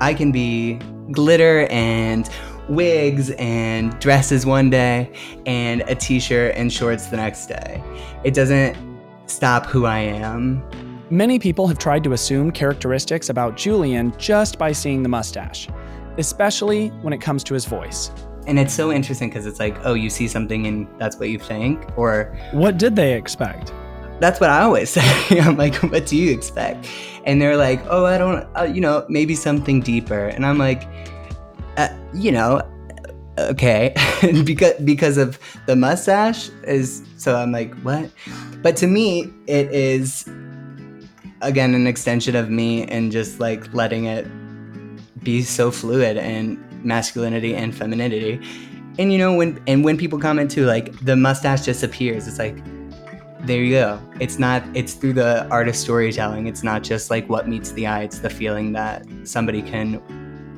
I 0.00 0.14
can 0.14 0.32
be 0.32 0.78
glitter 1.12 1.66
and 1.70 2.28
wigs 2.68 3.30
and 3.32 3.98
dresses 4.00 4.44
one 4.44 4.70
day 4.70 5.12
and 5.46 5.82
a 5.82 5.94
t-shirt 5.94 6.54
and 6.56 6.72
shorts 6.72 7.06
the 7.06 7.16
next 7.16 7.46
day. 7.46 7.82
It 8.24 8.34
doesn't 8.34 8.76
stop 9.26 9.66
who 9.66 9.86
I 9.86 9.98
am. 9.98 10.62
Many 11.10 11.38
people 11.38 11.68
have 11.68 11.78
tried 11.78 12.02
to 12.04 12.12
assume 12.12 12.50
characteristics 12.50 13.28
about 13.28 13.56
Julian 13.56 14.12
just 14.18 14.58
by 14.58 14.72
seeing 14.72 15.02
the 15.02 15.08
mustache 15.08 15.68
especially 16.18 16.88
when 17.02 17.12
it 17.12 17.20
comes 17.20 17.44
to 17.44 17.54
his 17.54 17.64
voice. 17.64 18.10
And 18.46 18.58
it's 18.58 18.72
so 18.72 18.92
interesting 18.92 19.28
because 19.28 19.46
it's 19.46 19.58
like, 19.58 19.76
oh, 19.84 19.94
you 19.94 20.08
see 20.08 20.28
something 20.28 20.66
and 20.66 20.86
that's 20.98 21.16
what 21.16 21.28
you 21.28 21.38
think, 21.38 21.84
or 21.96 22.36
what 22.52 22.78
did 22.78 22.94
they 22.94 23.14
expect? 23.14 23.72
That's 24.20 24.40
what 24.40 24.50
I 24.50 24.62
always 24.62 24.90
say. 24.96 25.40
I'm 25.40 25.56
like, 25.56 25.74
what 25.76 26.06
do 26.06 26.16
you 26.16 26.32
expect? 26.32 26.88
And 27.24 27.40
they're 27.40 27.56
like, 27.56 27.80
oh, 27.88 28.06
I 28.06 28.18
don't, 28.18 28.46
uh, 28.56 28.64
you 28.64 28.80
know, 28.80 29.04
maybe 29.08 29.34
something 29.34 29.80
deeper. 29.80 30.26
And 30.28 30.46
I'm 30.46 30.58
like, 30.58 30.86
uh, 31.76 31.88
you 32.14 32.32
know, 32.32 32.62
okay, 33.38 33.94
because 34.44 34.74
because 34.84 35.18
of 35.18 35.38
the 35.66 35.76
mustache 35.76 36.48
is. 36.64 37.02
So 37.18 37.36
I'm 37.36 37.50
like, 37.50 37.74
what? 37.80 38.10
But 38.62 38.76
to 38.76 38.86
me, 38.86 39.32
it 39.46 39.70
is 39.72 40.28
again 41.42 41.74
an 41.74 41.86
extension 41.86 42.34
of 42.34 42.50
me 42.50 42.84
and 42.84 43.12
just 43.12 43.40
like 43.40 43.72
letting 43.74 44.06
it 44.06 44.26
be 45.22 45.42
so 45.42 45.70
fluid 45.70 46.16
and 46.16 46.58
masculinity 46.84 47.54
and 47.54 47.74
femininity. 47.74 48.40
And 48.98 49.12
you 49.12 49.18
know 49.18 49.34
when 49.34 49.60
and 49.66 49.84
when 49.84 49.98
people 49.98 50.18
comment 50.18 50.50
too, 50.50 50.64
like 50.64 50.98
the 51.04 51.16
mustache 51.16 51.64
just 51.64 51.82
appears. 51.82 52.26
It's 52.28 52.38
like 52.38 52.56
there 53.40 53.62
you 53.62 53.74
go. 53.74 54.00
It's 54.20 54.38
not 54.38 54.62
it's 54.74 54.94
through 54.94 55.14
the 55.14 55.46
art 55.48 55.68
of 55.68 55.76
storytelling. 55.76 56.46
It's 56.46 56.62
not 56.62 56.82
just 56.82 57.10
like 57.10 57.28
what 57.28 57.48
meets 57.48 57.72
the 57.72 57.86
eye. 57.86 58.02
It's 58.02 58.18
the 58.18 58.30
feeling 58.30 58.72
that 58.72 59.06
somebody 59.24 59.62
can 59.62 60.02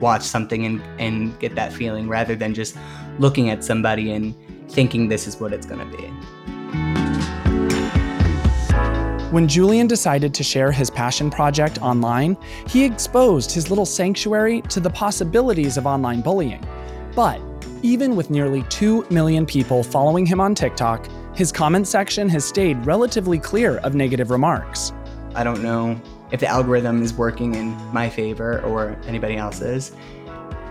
watch 0.00 0.22
something 0.22 0.64
and, 0.64 0.82
and 0.98 1.38
get 1.38 1.54
that 1.56 1.72
feeling 1.72 2.08
rather 2.08 2.36
than 2.36 2.54
just 2.54 2.76
looking 3.18 3.50
at 3.50 3.64
somebody 3.64 4.12
and 4.12 4.34
thinking 4.70 5.08
this 5.08 5.26
is 5.26 5.40
what 5.40 5.52
it's 5.52 5.66
gonna 5.66 5.86
be. 5.86 6.04
When 9.30 9.46
Julian 9.46 9.86
decided 9.86 10.32
to 10.34 10.42
share 10.42 10.72
his 10.72 10.88
passion 10.88 11.28
project 11.28 11.82
online, 11.82 12.36
he 12.66 12.84
exposed 12.84 13.52
his 13.52 13.68
little 13.68 13.84
sanctuary 13.84 14.62
to 14.62 14.80
the 14.80 14.88
possibilities 14.88 15.76
of 15.76 15.86
online 15.86 16.22
bullying. 16.22 16.66
But 17.14 17.40
even 17.82 18.16
with 18.16 18.30
nearly 18.30 18.62
2 18.70 19.06
million 19.10 19.44
people 19.44 19.82
following 19.82 20.24
him 20.24 20.40
on 20.40 20.54
TikTok, 20.54 21.06
his 21.38 21.52
comment 21.52 21.86
section 21.86 22.28
has 22.28 22.44
stayed 22.44 22.84
relatively 22.84 23.38
clear 23.38 23.76
of 23.78 23.94
negative 23.94 24.32
remarks. 24.32 24.92
I 25.36 25.44
don't 25.44 25.62
know 25.62 25.96
if 26.32 26.40
the 26.40 26.48
algorithm 26.48 27.00
is 27.00 27.14
working 27.14 27.54
in 27.54 27.76
my 27.92 28.10
favor 28.10 28.60
or 28.62 29.00
anybody 29.06 29.36
else's, 29.36 29.92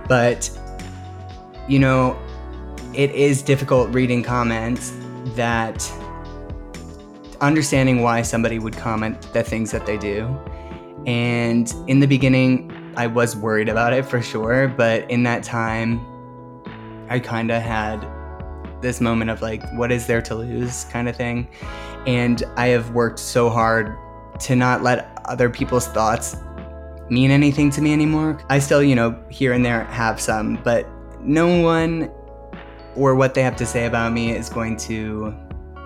but 0.10 0.52
you 1.70 1.80
know, 1.80 2.20
it 2.94 3.12
is 3.12 3.42
difficult 3.42 3.94
reading 3.94 4.24
comments 4.24 4.92
that 5.38 5.90
understanding 7.40 8.02
why 8.02 8.22
somebody 8.22 8.60
would 8.60 8.76
comment 8.76 9.22
the 9.32 9.44
things 9.44 9.72
that 9.72 9.86
they 9.86 9.98
do. 9.98 10.26
And 11.06 11.74
in 11.88 12.02
the 12.02 12.08
beginning, 12.08 12.94
I 12.98 13.08
was 13.08 13.38
worried 13.38 13.70
about 13.70 13.94
it 13.94 14.04
for 14.04 14.22
sure, 14.22 14.68
but 14.68 15.10
in 15.10 15.24
that 15.24 15.44
time, 15.44 16.06
I 17.10 17.20
kind 17.20 17.52
of 17.52 17.62
had 17.62 18.06
this 18.82 19.02
moment 19.02 19.30
of 19.30 19.42
like, 19.42 19.64
what 19.74 19.92
is 19.92 20.08
there 20.08 20.22
to 20.24 20.36
lose 20.36 20.86
kind 20.86 21.10
of 21.10 21.16
thing. 21.16 21.48
And 22.06 22.44
I 22.56 22.68
have 22.68 22.92
worked 22.92 23.20
so 23.20 23.50
hard 23.50 23.96
to 24.42 24.56
not 24.56 24.84
let 24.84 25.20
other 25.26 25.50
people's 25.50 25.88
thoughts 25.88 26.38
mean 27.10 27.32
anything 27.32 27.70
to 27.72 27.82
me 27.82 27.94
anymore. 27.94 28.40
I 28.50 28.60
still, 28.60 28.84
you 28.84 28.96
know, 28.96 29.18
here 29.30 29.54
and 29.54 29.66
there 29.66 29.86
have 29.86 30.20
some, 30.20 30.60
but 30.64 30.88
no 31.22 31.62
one 31.62 32.12
or 32.96 33.16
what 33.16 33.34
they 33.34 33.44
have 33.44 33.56
to 33.58 33.66
say 33.66 33.86
about 33.86 34.14
me 34.14 34.32
is 34.32 34.50
going 34.50 34.78
to 34.78 35.34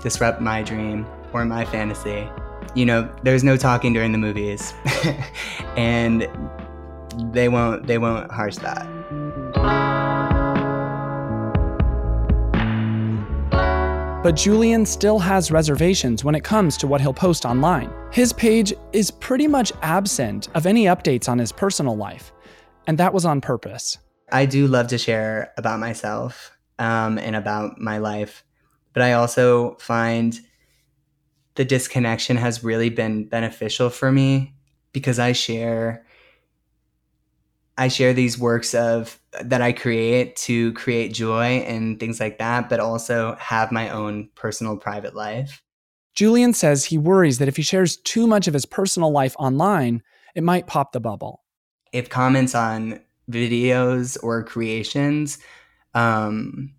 disrupt 0.01 0.41
my 0.41 0.63
dream 0.63 1.05
or 1.33 1.45
my 1.45 1.65
fantasy. 1.65 2.27
You 2.73 2.85
know, 2.85 3.13
there's 3.23 3.43
no 3.43 3.57
talking 3.57 3.93
during 3.93 4.11
the 4.11 4.17
movies. 4.17 4.73
and 5.77 6.27
they 7.33 7.49
won't 7.49 7.87
they 7.87 7.97
won't 7.97 8.31
harsh 8.31 8.55
that. 8.57 10.00
But 14.23 14.35
Julian 14.35 14.85
still 14.85 15.17
has 15.17 15.49
reservations 15.49 16.23
when 16.23 16.35
it 16.35 16.43
comes 16.43 16.77
to 16.77 16.85
what 16.85 17.01
he'll 17.01 17.11
post 17.11 17.43
online. 17.43 17.91
His 18.11 18.31
page 18.31 18.71
is 18.93 19.09
pretty 19.09 19.47
much 19.47 19.71
absent 19.81 20.47
of 20.53 20.67
any 20.67 20.85
updates 20.85 21.27
on 21.27 21.39
his 21.39 21.51
personal 21.51 21.97
life, 21.97 22.31
and 22.85 22.99
that 22.99 23.15
was 23.15 23.25
on 23.25 23.41
purpose. 23.41 23.97
I 24.31 24.45
do 24.45 24.67
love 24.67 24.87
to 24.89 24.99
share 24.99 25.51
about 25.57 25.79
myself 25.79 26.55
um, 26.77 27.17
and 27.17 27.35
about 27.35 27.79
my 27.79 27.97
life, 27.97 28.43
but 28.93 29.01
I 29.01 29.13
also 29.13 29.75
find 29.79 30.39
the 31.55 31.65
disconnection 31.65 32.37
has 32.37 32.63
really 32.63 32.91
been 32.91 33.27
beneficial 33.27 33.89
for 33.89 34.11
me 34.11 34.53
because 34.93 35.17
I 35.17 35.31
share 35.31 36.05
I 37.81 37.87
share 37.87 38.13
these 38.13 38.37
works 38.37 38.75
of 38.75 39.19
that 39.41 39.63
I 39.63 39.71
create 39.71 40.35
to 40.35 40.71
create 40.73 41.15
joy 41.15 41.63
and 41.65 41.99
things 41.99 42.19
like 42.19 42.37
that, 42.37 42.69
but 42.69 42.79
also 42.79 43.35
have 43.39 43.71
my 43.71 43.89
own 43.89 44.29
personal 44.35 44.77
private 44.77 45.15
life. 45.15 45.63
Julian 46.13 46.53
says 46.53 46.85
he 46.85 46.99
worries 46.99 47.39
that 47.39 47.47
if 47.47 47.57
he 47.57 47.63
shares 47.63 47.97
too 47.97 48.27
much 48.27 48.47
of 48.47 48.53
his 48.53 48.67
personal 48.67 49.11
life 49.11 49.35
online, 49.39 50.03
it 50.35 50.43
might 50.43 50.67
pop 50.67 50.91
the 50.91 50.99
bubble. 50.99 51.41
If 51.91 52.07
comments 52.07 52.53
on 52.53 52.99
videos 53.31 54.15
or 54.21 54.43
creations, 54.43 55.39
um, 55.95 56.75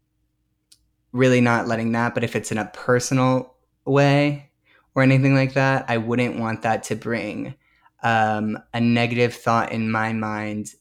really 1.11 1.41
not 1.41 1.67
letting 1.67 1.91
that, 1.93 2.15
but 2.15 2.23
if 2.23 2.37
it's 2.37 2.53
in 2.53 2.59
a 2.59 2.71
personal 2.75 3.57
way 3.85 4.51
or 4.95 5.03
anything 5.03 5.35
like 5.35 5.55
that, 5.55 5.85
I 5.89 5.97
wouldn't 5.97 6.39
want 6.39 6.63
that 6.63 6.85
to 6.85 6.95
bring 6.95 7.57
um, 8.05 8.57
a 8.73 8.81
negative 8.81 9.35
thought 9.35 9.73
in 9.73 9.91
my 9.91 10.13
mind 10.13 10.75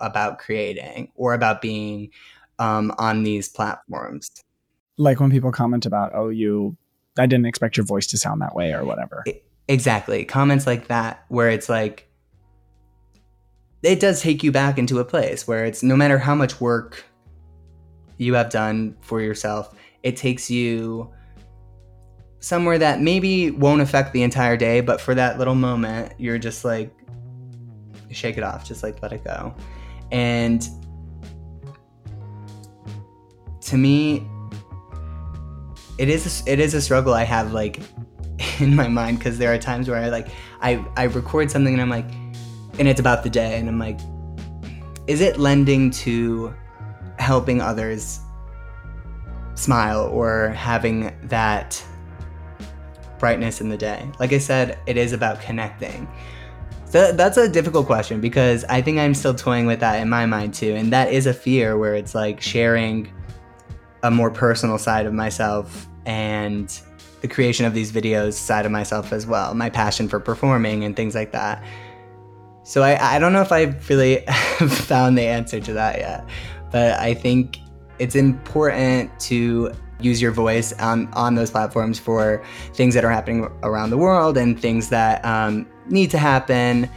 about 0.00 0.38
creating 0.38 1.10
or 1.14 1.34
about 1.34 1.60
being 1.60 2.10
um, 2.58 2.92
on 2.98 3.22
these 3.22 3.48
platforms. 3.48 4.30
Like 4.96 5.20
when 5.20 5.30
people 5.30 5.52
comment 5.52 5.86
about, 5.86 6.12
oh, 6.14 6.28
you, 6.28 6.76
I 7.18 7.26
didn't 7.26 7.46
expect 7.46 7.76
your 7.76 7.86
voice 7.86 8.06
to 8.08 8.18
sound 8.18 8.42
that 8.42 8.54
way 8.54 8.72
or 8.72 8.84
whatever. 8.84 9.24
Exactly. 9.68 10.24
Comments 10.24 10.66
like 10.66 10.88
that, 10.88 11.24
where 11.28 11.48
it's 11.48 11.68
like, 11.68 12.08
it 13.82 13.98
does 13.98 14.20
take 14.20 14.42
you 14.42 14.52
back 14.52 14.78
into 14.78 14.98
a 14.98 15.04
place 15.04 15.48
where 15.48 15.64
it's 15.64 15.82
no 15.82 15.96
matter 15.96 16.18
how 16.18 16.34
much 16.34 16.60
work 16.60 17.04
you 18.18 18.34
have 18.34 18.50
done 18.50 18.94
for 19.00 19.22
yourself, 19.22 19.74
it 20.02 20.16
takes 20.16 20.50
you 20.50 21.10
somewhere 22.40 22.78
that 22.78 23.00
maybe 23.00 23.50
won't 23.50 23.80
affect 23.80 24.12
the 24.12 24.22
entire 24.22 24.56
day, 24.56 24.80
but 24.80 25.00
for 25.00 25.14
that 25.14 25.38
little 25.38 25.54
moment, 25.54 26.12
you're 26.18 26.38
just 26.38 26.64
like, 26.64 26.94
shake 28.10 28.36
it 28.36 28.42
off, 28.42 28.64
just 28.64 28.82
like 28.82 29.00
let 29.02 29.12
it 29.12 29.24
go. 29.24 29.54
And 30.12 30.66
to 33.62 33.76
me, 33.76 34.26
it 35.98 36.08
is 36.08 36.42
a, 36.46 36.52
it 36.52 36.60
is 36.60 36.74
a 36.74 36.80
struggle 36.80 37.14
I 37.14 37.24
have 37.24 37.52
like 37.52 37.80
in 38.58 38.74
my 38.74 38.88
mind 38.88 39.18
because 39.18 39.38
there 39.38 39.52
are 39.52 39.58
times 39.58 39.88
where 39.88 39.98
I 39.98 40.08
like 40.08 40.28
I 40.60 40.84
I 40.96 41.04
record 41.04 41.50
something 41.50 41.72
and 41.72 41.82
I'm 41.82 41.90
like, 41.90 42.10
and 42.78 42.88
it's 42.88 43.00
about 43.00 43.22
the 43.22 43.30
day 43.30 43.58
and 43.58 43.68
I'm 43.68 43.78
like, 43.78 44.00
is 45.06 45.20
it 45.20 45.38
lending 45.38 45.90
to 45.90 46.54
helping 47.18 47.60
others 47.60 48.20
smile 49.54 50.06
or 50.06 50.48
having 50.50 51.14
that 51.24 51.82
brightness 53.18 53.60
in 53.60 53.68
the 53.68 53.76
day? 53.76 54.10
Like 54.18 54.32
I 54.32 54.38
said, 54.38 54.78
it 54.86 54.96
is 54.96 55.12
about 55.12 55.40
connecting. 55.40 56.08
So 56.90 57.12
that's 57.12 57.36
a 57.36 57.48
difficult 57.48 57.86
question 57.86 58.20
because 58.20 58.64
I 58.64 58.82
think 58.82 58.98
I'm 58.98 59.14
still 59.14 59.32
toying 59.32 59.66
with 59.66 59.78
that 59.78 60.00
in 60.00 60.08
my 60.08 60.26
mind 60.26 60.54
too. 60.54 60.74
And 60.74 60.92
that 60.92 61.12
is 61.12 61.26
a 61.26 61.32
fear 61.32 61.78
where 61.78 61.94
it's 61.94 62.16
like 62.16 62.40
sharing 62.40 63.12
a 64.02 64.10
more 64.10 64.28
personal 64.28 64.76
side 64.76 65.06
of 65.06 65.14
myself 65.14 65.86
and 66.04 66.80
the 67.20 67.28
creation 67.28 67.64
of 67.64 67.74
these 67.74 67.92
videos 67.92 68.32
side 68.32 68.66
of 68.66 68.72
myself 68.72 69.12
as 69.12 69.24
well, 69.24 69.54
my 69.54 69.70
passion 69.70 70.08
for 70.08 70.18
performing 70.18 70.82
and 70.82 70.96
things 70.96 71.14
like 71.14 71.30
that. 71.30 71.62
So 72.64 72.82
I, 72.82 73.14
I 73.14 73.18
don't 73.20 73.32
know 73.32 73.42
if 73.42 73.52
I've 73.52 73.88
really 73.88 74.24
found 74.26 75.16
the 75.16 75.22
answer 75.22 75.60
to 75.60 75.72
that 75.74 75.98
yet, 75.98 76.28
but 76.72 76.98
I 76.98 77.14
think 77.14 77.58
it's 78.00 78.16
important 78.16 79.16
to 79.20 79.72
use 80.00 80.20
your 80.20 80.32
voice 80.32 80.72
on, 80.80 81.06
on 81.12 81.36
those 81.36 81.52
platforms 81.52 82.00
for 82.00 82.42
things 82.74 82.94
that 82.94 83.04
are 83.04 83.10
happening 83.10 83.48
around 83.62 83.90
the 83.90 83.98
world 83.98 84.36
and 84.36 84.60
things 84.60 84.88
that 84.88 85.24
um, 85.24 85.68
need 85.90 86.10
to 86.10 86.18
happen 86.18 86.88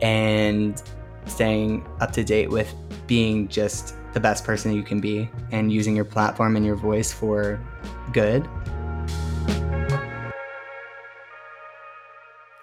and 0.00 0.82
staying 1.26 1.86
up 2.00 2.12
to 2.12 2.24
date 2.24 2.50
with 2.50 2.74
being 3.06 3.48
just 3.48 3.94
the 4.12 4.20
best 4.20 4.44
person 4.44 4.72
you 4.72 4.82
can 4.82 5.00
be 5.00 5.28
and 5.52 5.72
using 5.72 5.94
your 5.94 6.04
platform 6.04 6.56
and 6.56 6.66
your 6.66 6.76
voice 6.76 7.12
for 7.12 7.60
good. 8.12 8.48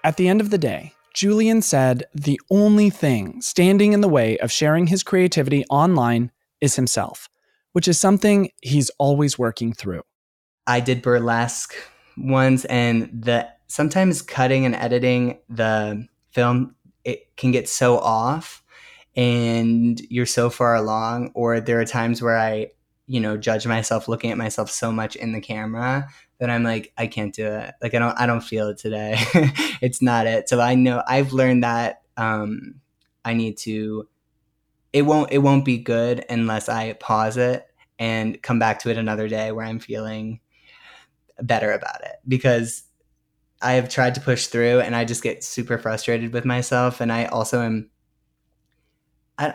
At 0.04 0.16
the 0.16 0.28
end 0.28 0.40
of 0.40 0.50
the 0.50 0.58
day, 0.58 0.94
Julian 1.14 1.62
said 1.62 2.04
the 2.14 2.40
only 2.50 2.90
thing 2.90 3.40
standing 3.40 3.92
in 3.92 4.00
the 4.00 4.08
way 4.08 4.38
of 4.38 4.52
sharing 4.52 4.86
his 4.86 5.02
creativity 5.02 5.64
online 5.68 6.30
is 6.60 6.76
himself, 6.76 7.28
which 7.72 7.88
is 7.88 8.00
something 8.00 8.50
he's 8.62 8.90
always 8.98 9.38
working 9.38 9.72
through. 9.72 10.02
I 10.66 10.80
did 10.80 11.02
burlesque 11.02 11.74
once, 12.16 12.64
and 12.66 13.10
the 13.12 13.48
sometimes 13.68 14.22
cutting 14.22 14.66
and 14.66 14.74
editing 14.74 15.38
the 15.48 16.06
film 16.30 16.74
it 17.04 17.34
can 17.36 17.52
get 17.52 17.68
so 17.68 17.98
off 17.98 18.62
and 19.16 20.00
you're 20.10 20.26
so 20.26 20.50
far 20.50 20.74
along 20.74 21.30
or 21.34 21.60
there 21.60 21.80
are 21.80 21.84
times 21.84 22.20
where 22.20 22.38
i 22.38 22.66
you 23.06 23.20
know 23.20 23.36
judge 23.36 23.66
myself 23.66 24.08
looking 24.08 24.30
at 24.30 24.38
myself 24.38 24.70
so 24.70 24.90
much 24.92 25.16
in 25.16 25.32
the 25.32 25.40
camera 25.40 26.08
that 26.38 26.50
i'm 26.50 26.62
like 26.62 26.92
i 26.96 27.06
can't 27.06 27.34
do 27.34 27.46
it. 27.46 27.74
Like 27.82 27.94
i 27.94 27.98
don't 27.98 28.18
i 28.18 28.26
don't 28.26 28.42
feel 28.42 28.68
it 28.68 28.78
today. 28.78 29.18
It's 29.80 30.02
not 30.02 30.26
it. 30.26 30.48
So 30.48 30.60
i 30.60 30.74
know 30.74 31.02
i've 31.06 31.32
learned 31.32 31.64
that 31.64 32.02
um 32.16 32.74
i 33.24 33.34
need 33.34 33.58
to 33.58 34.08
it 34.92 35.02
won't 35.02 35.32
it 35.32 35.38
won't 35.38 35.64
be 35.64 35.78
good 35.78 36.24
unless 36.28 36.68
i 36.68 36.92
pause 36.94 37.36
it 37.36 37.66
and 37.98 38.42
come 38.42 38.58
back 38.58 38.80
to 38.80 38.90
it 38.90 38.96
another 38.96 39.28
day 39.28 39.52
where 39.52 39.64
i'm 39.66 39.78
feeling 39.78 40.40
better 41.40 41.72
about 41.72 42.02
it 42.02 42.16
because 42.26 42.82
I 43.60 43.72
have 43.72 43.88
tried 43.88 44.14
to 44.14 44.20
push 44.20 44.46
through 44.46 44.80
and 44.80 44.94
I 44.94 45.04
just 45.04 45.22
get 45.22 45.42
super 45.42 45.78
frustrated 45.78 46.32
with 46.32 46.44
myself. 46.44 47.00
And 47.00 47.12
I 47.12 47.24
also 47.26 47.60
am 47.62 47.90
a, 49.38 49.54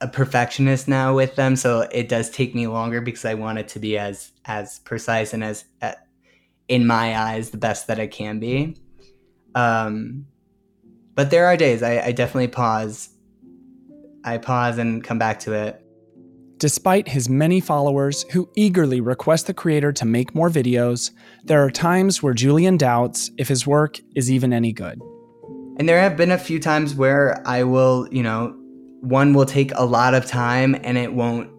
a 0.00 0.08
perfectionist 0.08 0.88
now 0.88 1.14
with 1.14 1.36
them. 1.36 1.56
So 1.56 1.82
it 1.92 2.08
does 2.08 2.30
take 2.30 2.54
me 2.54 2.66
longer 2.66 3.00
because 3.00 3.24
I 3.24 3.34
want 3.34 3.58
it 3.58 3.68
to 3.68 3.78
be 3.78 3.98
as, 3.98 4.32
as 4.46 4.78
precise 4.80 5.34
and 5.34 5.44
as, 5.44 5.64
uh, 5.82 5.92
in 6.68 6.86
my 6.86 7.18
eyes, 7.18 7.50
the 7.50 7.58
best 7.58 7.88
that 7.88 7.98
it 7.98 8.08
can 8.08 8.38
be. 8.38 8.76
Um, 9.54 10.26
but 11.14 11.30
there 11.30 11.46
are 11.46 11.56
days 11.56 11.82
I, 11.82 12.00
I 12.00 12.12
definitely 12.12 12.48
pause. 12.48 13.10
I 14.24 14.38
pause 14.38 14.78
and 14.78 15.02
come 15.02 15.18
back 15.18 15.40
to 15.40 15.52
it. 15.52 15.84
Despite 16.60 17.08
his 17.08 17.30
many 17.30 17.58
followers 17.58 18.26
who 18.32 18.46
eagerly 18.54 19.00
request 19.00 19.46
the 19.46 19.54
creator 19.54 19.92
to 19.94 20.04
make 20.04 20.34
more 20.34 20.50
videos, 20.50 21.10
there 21.42 21.64
are 21.64 21.70
times 21.70 22.22
where 22.22 22.34
Julian 22.34 22.76
doubts 22.76 23.30
if 23.38 23.48
his 23.48 23.66
work 23.66 23.98
is 24.14 24.30
even 24.30 24.52
any 24.52 24.70
good. 24.70 25.00
And 25.78 25.88
there 25.88 25.98
have 25.98 26.18
been 26.18 26.30
a 26.30 26.36
few 26.36 26.60
times 26.60 26.94
where 26.94 27.42
I 27.46 27.62
will, 27.62 28.06
you 28.12 28.22
know, 28.22 28.54
one 29.00 29.32
will 29.32 29.46
take 29.46 29.72
a 29.74 29.86
lot 29.86 30.12
of 30.12 30.26
time 30.26 30.76
and 30.84 30.98
it 30.98 31.14
won't 31.14 31.50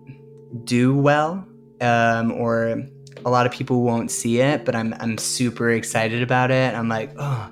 do 0.66 0.96
well, 0.96 1.48
um, 1.82 2.32
or 2.34 2.84
a 3.26 3.30
lot 3.32 3.48
of 3.48 3.52
people 3.52 3.82
won't 3.82 4.12
see 4.12 4.40
it, 4.40 4.66
but 4.66 4.76
I'm, 4.76 4.94
I'm 5.00 5.18
super 5.18 5.72
excited 5.72 6.22
about 6.22 6.52
it. 6.52 6.76
I'm 6.76 6.90
like, 6.90 7.12
oh, 7.18 7.50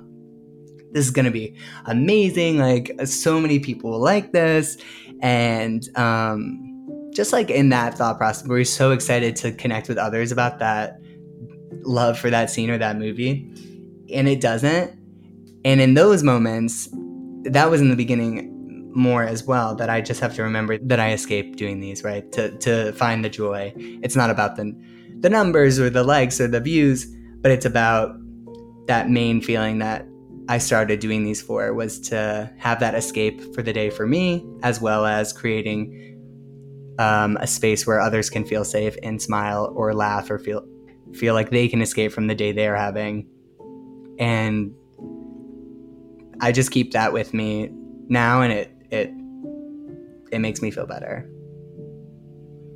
this 0.92 1.04
is 1.04 1.10
gonna 1.10 1.32
be 1.32 1.56
amazing. 1.86 2.58
Like, 2.58 2.92
so 3.06 3.40
many 3.40 3.58
people 3.58 3.90
will 3.90 3.98
like 3.98 4.30
this. 4.30 4.76
And, 5.20 5.84
um, 5.98 6.69
just 7.12 7.32
like 7.32 7.50
in 7.50 7.68
that 7.70 7.96
thought 7.96 8.18
process, 8.18 8.46
we're 8.46 8.64
so 8.64 8.92
excited 8.92 9.36
to 9.36 9.52
connect 9.52 9.88
with 9.88 9.98
others 9.98 10.32
about 10.32 10.58
that 10.58 11.00
love 11.82 12.18
for 12.18 12.30
that 12.30 12.50
scene 12.50 12.70
or 12.70 12.78
that 12.78 12.96
movie, 12.96 13.50
and 14.12 14.28
it 14.28 14.40
doesn't. 14.40 14.96
And 15.64 15.80
in 15.80 15.94
those 15.94 16.22
moments, 16.22 16.88
that 17.44 17.70
was 17.70 17.80
in 17.80 17.90
the 17.90 17.96
beginning 17.96 18.48
more 18.94 19.22
as 19.22 19.44
well 19.44 19.74
that 19.76 19.88
I 19.88 20.00
just 20.00 20.20
have 20.20 20.34
to 20.34 20.42
remember 20.42 20.78
that 20.78 20.98
I 20.98 21.12
escape 21.12 21.56
doing 21.56 21.80
these, 21.80 22.02
right? 22.02 22.30
To 22.32 22.56
to 22.58 22.92
find 22.92 23.24
the 23.24 23.30
joy. 23.30 23.72
It's 23.76 24.16
not 24.16 24.30
about 24.30 24.56
the 24.56 24.74
the 25.20 25.30
numbers 25.30 25.78
or 25.78 25.90
the 25.90 26.02
likes 26.02 26.40
or 26.40 26.48
the 26.48 26.60
views, 26.60 27.06
but 27.40 27.50
it's 27.50 27.66
about 27.66 28.16
that 28.86 29.08
main 29.08 29.40
feeling 29.40 29.78
that 29.78 30.06
I 30.48 30.58
started 30.58 30.98
doing 30.98 31.22
these 31.22 31.40
for 31.40 31.72
was 31.74 32.00
to 32.08 32.50
have 32.58 32.80
that 32.80 32.94
escape 32.94 33.54
for 33.54 33.62
the 33.62 33.72
day 33.72 33.90
for 33.90 34.06
me, 34.06 34.44
as 34.62 34.80
well 34.80 35.06
as 35.06 35.32
creating 35.32 36.09
um, 37.00 37.38
a 37.40 37.46
space 37.46 37.86
where 37.86 37.98
others 37.98 38.28
can 38.28 38.44
feel 38.44 38.62
safe 38.62 38.94
and 39.02 39.20
smile 39.20 39.72
or 39.74 39.94
laugh 39.94 40.30
or 40.30 40.38
feel 40.38 40.62
feel 41.14 41.32
like 41.32 41.50
they 41.50 41.66
can 41.66 41.80
escape 41.80 42.12
from 42.12 42.26
the 42.26 42.34
day 42.34 42.52
they're 42.52 42.76
having. 42.76 43.26
And 44.18 44.74
I 46.40 46.52
just 46.52 46.70
keep 46.70 46.92
that 46.92 47.14
with 47.14 47.32
me 47.32 47.70
now, 48.08 48.42
and 48.42 48.52
it 48.52 48.70
it 48.90 49.10
it 50.30 50.40
makes 50.40 50.60
me 50.60 50.70
feel 50.70 50.86
better. 50.86 51.26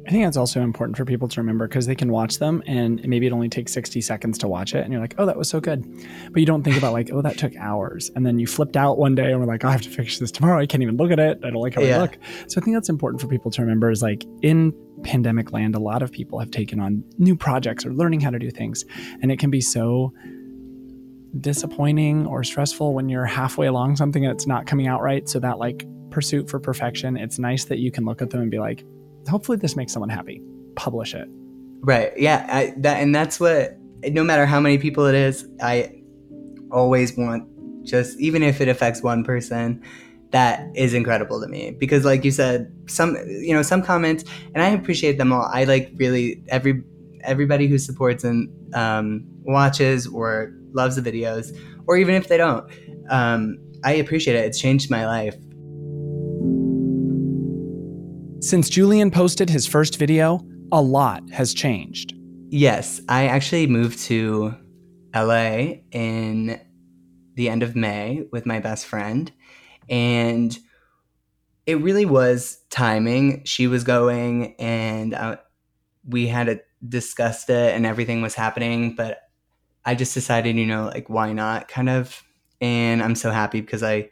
I 0.06 0.10
think 0.10 0.24
that's 0.24 0.36
also 0.36 0.60
important 0.60 0.98
for 0.98 1.06
people 1.06 1.28
to 1.28 1.40
remember 1.40 1.66
because 1.66 1.86
they 1.86 1.94
can 1.94 2.10
watch 2.10 2.38
them 2.38 2.62
and 2.66 3.02
maybe 3.08 3.26
it 3.26 3.32
only 3.32 3.48
takes 3.48 3.72
60 3.72 4.02
seconds 4.02 4.36
to 4.38 4.48
watch 4.48 4.74
it 4.74 4.84
and 4.84 4.92
you're 4.92 5.00
like, 5.00 5.14
oh, 5.16 5.24
that 5.24 5.36
was 5.36 5.48
so 5.48 5.60
good. 5.60 5.82
But 6.30 6.40
you 6.40 6.46
don't 6.46 6.62
think 6.62 6.76
about 6.76 6.92
like, 6.92 7.10
oh, 7.10 7.22
that 7.22 7.38
took 7.38 7.56
hours. 7.56 8.10
And 8.14 8.26
then 8.26 8.38
you 8.38 8.46
flipped 8.46 8.76
out 8.76 8.98
one 8.98 9.14
day 9.14 9.30
and 9.30 9.40
we're 9.40 9.46
like, 9.46 9.64
oh, 9.64 9.68
I 9.68 9.72
have 9.72 9.82
to 9.82 9.88
fix 9.88 10.18
this 10.18 10.30
tomorrow. 10.30 10.60
I 10.60 10.66
can't 10.66 10.82
even 10.82 10.98
look 10.98 11.10
at 11.10 11.18
it. 11.18 11.38
I 11.42 11.48
don't 11.48 11.62
like 11.62 11.74
how 11.74 11.80
yeah. 11.80 11.96
I 11.96 12.00
look. 12.00 12.18
So 12.48 12.60
I 12.60 12.64
think 12.64 12.76
that's 12.76 12.90
important 12.90 13.22
for 13.22 13.28
people 13.28 13.50
to 13.52 13.62
remember 13.62 13.90
is 13.90 14.02
like 14.02 14.24
in 14.42 14.74
pandemic 15.04 15.52
land, 15.52 15.74
a 15.74 15.80
lot 15.80 16.02
of 16.02 16.12
people 16.12 16.38
have 16.38 16.50
taken 16.50 16.80
on 16.80 17.02
new 17.16 17.34
projects 17.34 17.86
or 17.86 17.94
learning 17.94 18.20
how 18.20 18.30
to 18.30 18.38
do 18.38 18.50
things. 18.50 18.84
And 19.22 19.32
it 19.32 19.38
can 19.38 19.50
be 19.50 19.62
so 19.62 20.12
disappointing 21.40 22.26
or 22.26 22.44
stressful 22.44 22.92
when 22.92 23.08
you're 23.08 23.24
halfway 23.24 23.66
along 23.66 23.96
something 23.96 24.24
and 24.24 24.34
it's 24.34 24.46
not 24.46 24.66
coming 24.66 24.86
out 24.86 25.00
right. 25.00 25.26
So 25.28 25.38
that 25.40 25.58
like 25.58 25.86
pursuit 26.10 26.50
for 26.50 26.60
perfection, 26.60 27.16
it's 27.16 27.38
nice 27.38 27.64
that 27.64 27.78
you 27.78 27.90
can 27.90 28.04
look 28.04 28.20
at 28.20 28.30
them 28.30 28.42
and 28.42 28.50
be 28.50 28.58
like, 28.58 28.84
hopefully 29.28 29.58
this 29.58 29.76
makes 29.76 29.92
someone 29.92 30.10
happy. 30.10 30.42
Publish 30.76 31.14
it. 31.14 31.28
Right. 31.80 32.12
Yeah. 32.16 32.46
I, 32.50 32.74
that 32.78 33.02
and 33.02 33.14
that's 33.14 33.40
what. 33.40 33.76
No 34.06 34.22
matter 34.22 34.44
how 34.44 34.60
many 34.60 34.76
people 34.76 35.06
it 35.06 35.14
is, 35.14 35.48
I 35.62 36.02
always 36.70 37.16
want 37.16 37.48
just 37.84 38.18
even 38.18 38.42
if 38.42 38.60
it 38.60 38.68
affects 38.68 39.02
one 39.02 39.24
person 39.24 39.82
that 40.30 40.68
is 40.74 40.94
incredible 40.94 41.40
to 41.40 41.46
me 41.46 41.70
because 41.78 42.04
like 42.04 42.24
you 42.24 42.30
said 42.30 42.72
some 42.86 43.16
you 43.28 43.54
know 43.54 43.62
some 43.62 43.80
comments 43.80 44.24
and 44.54 44.62
i 44.62 44.68
appreciate 44.68 45.16
them 45.16 45.32
all 45.32 45.48
i 45.52 45.64
like 45.64 45.92
really 45.96 46.42
every 46.48 46.82
everybody 47.22 47.68
who 47.68 47.78
supports 47.78 48.24
and 48.24 48.50
um, 48.74 49.24
watches 49.44 50.06
or 50.06 50.52
loves 50.72 50.96
the 50.96 51.02
videos 51.02 51.56
or 51.86 51.96
even 51.96 52.14
if 52.14 52.28
they 52.28 52.36
don't 52.36 52.68
um, 53.10 53.56
i 53.84 53.92
appreciate 53.92 54.36
it 54.36 54.44
it's 54.44 54.58
changed 54.58 54.90
my 54.90 55.06
life 55.06 55.36
since 58.44 58.68
Julian 58.68 59.10
posted 59.10 59.48
his 59.48 59.66
first 59.66 59.98
video, 59.98 60.40
a 60.70 60.80
lot 60.80 61.22
has 61.30 61.54
changed. 61.54 62.14
Yes, 62.50 63.00
I 63.08 63.26
actually 63.26 63.66
moved 63.66 63.98
to 64.00 64.54
LA 65.14 65.76
in 65.92 66.60
the 67.36 67.48
end 67.48 67.62
of 67.62 67.74
May 67.74 68.26
with 68.32 68.44
my 68.44 68.60
best 68.60 68.84
friend. 68.84 69.32
And 69.88 70.56
it 71.64 71.80
really 71.80 72.04
was 72.04 72.58
timing. 72.68 73.44
She 73.44 73.66
was 73.66 73.82
going, 73.82 74.54
and 74.56 75.14
uh, 75.14 75.36
we 76.06 76.26
had 76.26 76.60
discussed 76.86 77.48
it, 77.48 77.74
and 77.74 77.86
everything 77.86 78.20
was 78.20 78.34
happening. 78.34 78.94
But 78.94 79.22
I 79.86 79.94
just 79.94 80.12
decided, 80.12 80.56
you 80.56 80.66
know, 80.66 80.84
like, 80.84 81.08
why 81.08 81.32
not 81.32 81.68
kind 81.68 81.88
of? 81.88 82.22
And 82.60 83.02
I'm 83.02 83.14
so 83.14 83.30
happy 83.30 83.62
because 83.62 83.82
I, 83.82 84.10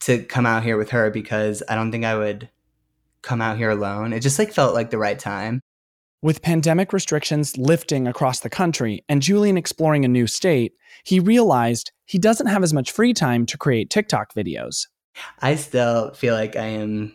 to 0.00 0.22
come 0.24 0.44
out 0.44 0.62
here 0.62 0.76
with 0.76 0.90
her 0.90 1.10
because 1.10 1.62
I 1.68 1.74
don't 1.74 1.90
think 1.90 2.04
I 2.04 2.16
would 2.16 2.50
come 3.28 3.42
out 3.42 3.58
here 3.58 3.70
alone. 3.70 4.12
It 4.12 4.20
just 4.20 4.38
like 4.38 4.52
felt 4.52 4.74
like 4.74 4.90
the 4.90 4.98
right 4.98 5.18
time. 5.18 5.60
With 6.22 6.42
pandemic 6.42 6.92
restrictions 6.92 7.56
lifting 7.56 8.08
across 8.08 8.40
the 8.40 8.50
country 8.50 9.04
and 9.08 9.22
Julian 9.22 9.56
exploring 9.56 10.04
a 10.04 10.08
new 10.08 10.26
state, 10.26 10.72
he 11.04 11.20
realized 11.20 11.92
he 12.06 12.18
doesn't 12.18 12.46
have 12.46 12.62
as 12.62 12.72
much 12.72 12.90
free 12.90 13.12
time 13.12 13.46
to 13.46 13.58
create 13.58 13.90
TikTok 13.90 14.34
videos. 14.34 14.86
I 15.40 15.54
still 15.56 16.12
feel 16.14 16.34
like 16.34 16.56
I 16.56 16.66
am 16.66 17.14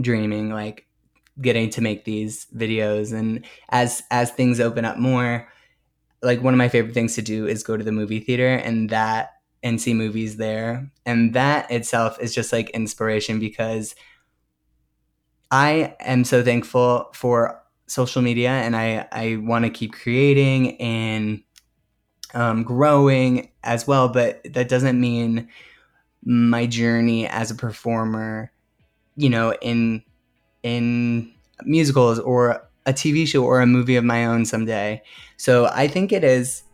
dreaming 0.00 0.50
like 0.50 0.86
getting 1.40 1.68
to 1.70 1.80
make 1.80 2.04
these 2.04 2.46
videos 2.56 3.12
and 3.12 3.44
as 3.70 4.02
as 4.10 4.30
things 4.30 4.60
open 4.60 4.84
up 4.84 4.98
more, 4.98 5.48
like 6.22 6.42
one 6.42 6.54
of 6.54 6.58
my 6.58 6.68
favorite 6.68 6.94
things 6.94 7.16
to 7.16 7.22
do 7.22 7.46
is 7.46 7.64
go 7.64 7.76
to 7.76 7.84
the 7.84 7.92
movie 7.92 8.20
theater 8.20 8.54
and 8.54 8.88
that 8.90 9.32
and 9.64 9.80
see 9.80 9.94
movies 9.94 10.36
there. 10.36 10.90
And 11.04 11.34
that 11.34 11.70
itself 11.70 12.20
is 12.20 12.34
just 12.34 12.52
like 12.52 12.70
inspiration 12.70 13.40
because 13.40 13.94
I 15.54 15.94
am 16.00 16.24
so 16.24 16.42
thankful 16.42 17.10
for 17.12 17.62
social 17.86 18.22
media 18.22 18.50
and 18.50 18.74
I, 18.74 19.06
I 19.12 19.36
want 19.36 19.64
to 19.64 19.70
keep 19.70 19.92
creating 19.92 20.80
and 20.80 21.44
um, 22.34 22.64
growing 22.64 23.52
as 23.62 23.86
well, 23.86 24.08
but 24.08 24.40
that 24.52 24.68
doesn't 24.68 25.00
mean 25.00 25.46
my 26.24 26.66
journey 26.66 27.28
as 27.28 27.52
a 27.52 27.54
performer, 27.54 28.50
you 29.14 29.30
know, 29.30 29.54
in 29.62 30.02
in 30.64 31.32
musicals 31.62 32.18
or 32.18 32.68
a 32.86 32.92
TV 32.92 33.24
show 33.24 33.44
or 33.44 33.60
a 33.60 33.66
movie 33.66 33.94
of 33.94 34.02
my 34.02 34.26
own 34.26 34.44
someday. 34.44 35.00
So 35.36 35.66
I 35.66 35.86
think 35.86 36.10
it 36.10 36.24
is 36.24 36.64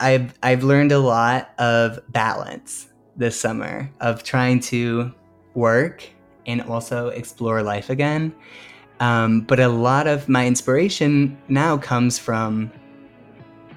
I've 0.00 0.34
I've 0.42 0.64
learned 0.64 0.92
a 0.92 0.98
lot 0.98 1.48
of 1.58 1.98
balance 2.12 2.88
this 3.16 3.40
summer 3.40 3.90
of 4.00 4.22
trying 4.22 4.60
to 4.60 5.14
work 5.54 6.06
and 6.48 6.62
also 6.62 7.08
explore 7.08 7.62
life 7.62 7.90
again. 7.90 8.34
Um, 8.98 9.42
but 9.42 9.60
a 9.60 9.68
lot 9.68 10.08
of 10.08 10.28
my 10.28 10.46
inspiration 10.46 11.38
now 11.48 11.76
comes 11.76 12.18
from 12.18 12.72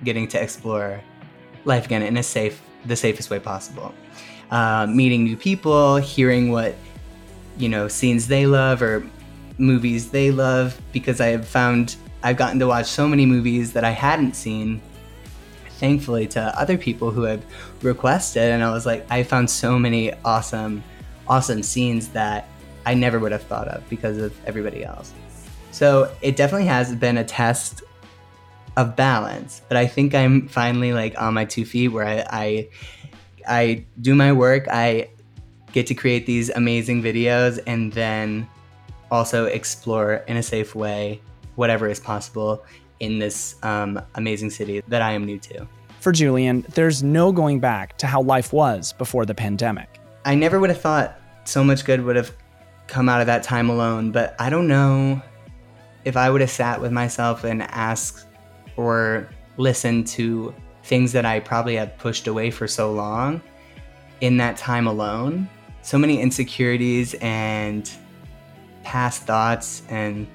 getting 0.04 0.28
to 0.30 0.42
explore 0.42 1.00
life 1.66 1.86
again 1.86 2.02
in 2.02 2.18
a 2.18 2.24
safe, 2.24 2.60
the 2.86 2.96
safest 2.96 3.30
way 3.30 3.40
possible. 3.40 3.94
Uh, 4.50 4.88
meeting 4.88 5.24
new 5.24 5.38
people, 5.38 5.98
hearing 5.98 6.52
what 6.52 6.76
you 7.58 7.70
know 7.70 7.88
scenes 7.88 8.28
they 8.28 8.48
love 8.48 8.82
or 8.82 9.06
movies 9.60 10.10
they 10.10 10.32
love, 10.32 10.82
because 10.92 11.22
I 11.22 11.28
have 11.28 11.48
found 11.48 11.96
I've 12.24 12.38
gotten 12.38 12.58
to 12.60 12.68
watch 12.68 12.88
so 12.88 13.08
many 13.08 13.26
movies 13.26 13.74
that 13.74 13.84
I 13.84 13.92
hadn't 13.92 14.36
seen. 14.36 14.82
Thankfully, 15.78 16.28
to 16.28 16.60
other 16.60 16.78
people 16.78 17.10
who 17.12 17.24
have 17.24 17.44
requested, 17.82 18.52
and 18.52 18.64
I 18.64 18.72
was 18.72 18.86
like, 18.86 19.06
I 19.10 19.24
found 19.24 19.50
so 19.50 19.80
many 19.80 20.14
awesome, 20.26 20.84
awesome 21.28 21.64
scenes 21.64 22.10
that 22.10 22.48
I 22.86 22.94
never 22.94 23.20
would 23.20 23.32
have 23.32 23.44
thought 23.44 23.68
of 23.68 23.88
because 23.90 24.18
of 24.18 24.34
everybody 24.46 24.84
else. 24.84 25.14
So 25.72 26.14
it 26.22 26.36
definitely 26.36 26.68
has 26.68 26.96
been 26.96 27.18
a 27.18 27.24
test 27.24 27.84
of 28.78 28.96
balance, 28.96 29.62
but 29.68 29.78
I 29.78 29.88
think 29.88 30.14
I'm 30.16 30.48
finally 30.48 30.94
like 30.94 31.20
on 31.20 31.34
my 31.34 31.46
two 31.46 31.66
feet 31.66 31.90
where 31.90 32.06
I, 32.06 32.26
I, 32.30 32.70
I 33.48 33.86
do 34.02 34.16
my 34.16 34.32
work, 34.32 34.68
I 34.70 35.10
get 35.72 35.88
to 35.88 35.94
create 35.94 36.26
these 36.26 36.50
amazing 36.50 37.02
videos, 37.02 37.60
and 37.68 37.92
then 37.94 38.48
also 39.10 39.46
explore 39.46 40.16
in 40.28 40.38
a 40.38 40.44
safe 40.44 40.76
way 40.76 41.22
whatever 41.56 41.88
is 41.88 42.00
possible 42.00 42.64
in 43.00 43.20
this 43.20 43.56
um, 43.64 44.02
amazing 44.16 44.50
city 44.50 44.82
that 44.88 45.02
I 45.02 45.12
am 45.12 45.26
new 45.26 45.40
to. 45.40 45.68
For 46.00 46.12
Julian, 46.12 46.66
there's 46.74 47.04
no 47.04 47.32
going 47.32 47.60
back 47.60 47.98
to 48.00 48.08
how 48.08 48.22
life 48.22 48.54
was 48.54 48.94
before 48.94 49.26
the 49.26 49.36
pandemic. 49.36 50.00
I 50.26 50.36
never 50.36 50.60
would 50.60 50.70
have 50.70 50.82
thought 50.82 51.20
so 51.44 51.64
much 51.64 51.86
good 51.86 52.04
would 52.04 52.16
have 52.16 52.32
come 52.92 53.08
out 53.08 53.22
of 53.22 53.28
that 53.28 53.42
time 53.42 53.70
alone, 53.70 54.12
but 54.12 54.36
I 54.38 54.50
don't 54.50 54.68
know 54.68 55.22
if 56.04 56.18
I 56.18 56.30
would 56.30 56.42
have 56.42 56.52
sat 56.52 56.82
with 56.82 56.92
myself 56.92 57.46
and 57.46 57.64
asked 57.64 58.28
or 58.76 59.30
listened 59.56 60.08
to 60.08 60.54
things 60.84 61.14
that 61.14 61.26
I 61.26 61.40
probably 61.40 61.76
had 61.76 61.98
pushed 61.98 62.28
away 62.28 62.52
for 62.52 62.68
so 62.68 62.92
long 62.92 63.42
in 64.20 64.36
that 64.38 64.58
time 64.58 64.88
alone. 64.88 65.50
So 65.84 65.98
many 65.98 66.20
insecurities 66.20 67.16
and 67.22 67.90
past 68.84 69.24
thoughts 69.24 69.84
and 69.88 70.28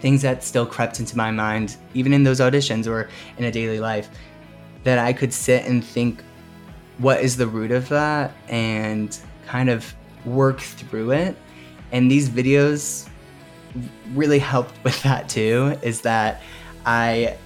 things 0.00 0.22
that 0.22 0.42
still 0.42 0.66
crept 0.66 0.98
into 0.98 1.16
my 1.16 1.30
mind, 1.30 1.76
even 1.94 2.12
in 2.12 2.24
those 2.24 2.40
auditions 2.40 2.88
or 2.88 3.08
in 3.36 3.44
a 3.44 3.52
daily 3.52 3.78
life, 3.78 4.08
that 4.82 4.98
I 4.98 5.12
could 5.12 5.32
sit 5.32 5.64
and 5.64 5.84
think, 5.84 6.24
what 6.98 7.20
is 7.20 7.36
the 7.36 7.46
root 7.46 7.70
of 7.70 7.88
that? 7.90 8.32
And 8.48 9.16
kind 9.46 9.70
of 9.70 9.94
work 10.24 10.60
through 10.60 11.12
it 11.12 11.36
and 11.92 12.10
these 12.10 12.28
videos 12.28 13.08
really 14.14 14.38
helped 14.38 14.72
with 14.84 15.00
that 15.02 15.28
too 15.28 15.76
is 15.82 16.00
that 16.02 16.42
i 16.86 17.36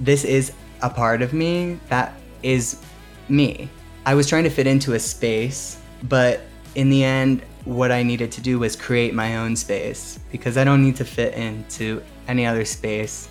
this 0.00 0.24
is 0.24 0.52
a 0.82 0.90
part 0.90 1.22
of 1.22 1.32
me 1.32 1.78
that 1.88 2.14
is 2.42 2.80
me. 3.28 3.68
I 4.06 4.14
was 4.14 4.26
trying 4.26 4.44
to 4.44 4.50
fit 4.50 4.66
into 4.66 4.94
a 4.94 4.98
space 4.98 5.80
but 6.04 6.42
in 6.74 6.88
the 6.88 7.02
end 7.04 7.42
what 7.64 7.90
i 7.90 8.02
needed 8.02 8.30
to 8.32 8.40
do 8.40 8.58
was 8.58 8.76
create 8.76 9.12
my 9.12 9.36
own 9.36 9.56
space 9.56 10.18
because 10.30 10.56
i 10.56 10.64
don't 10.64 10.82
need 10.82 10.96
to 10.96 11.04
fit 11.04 11.34
into 11.34 12.02
any 12.28 12.46
other 12.46 12.64
space 12.64 13.28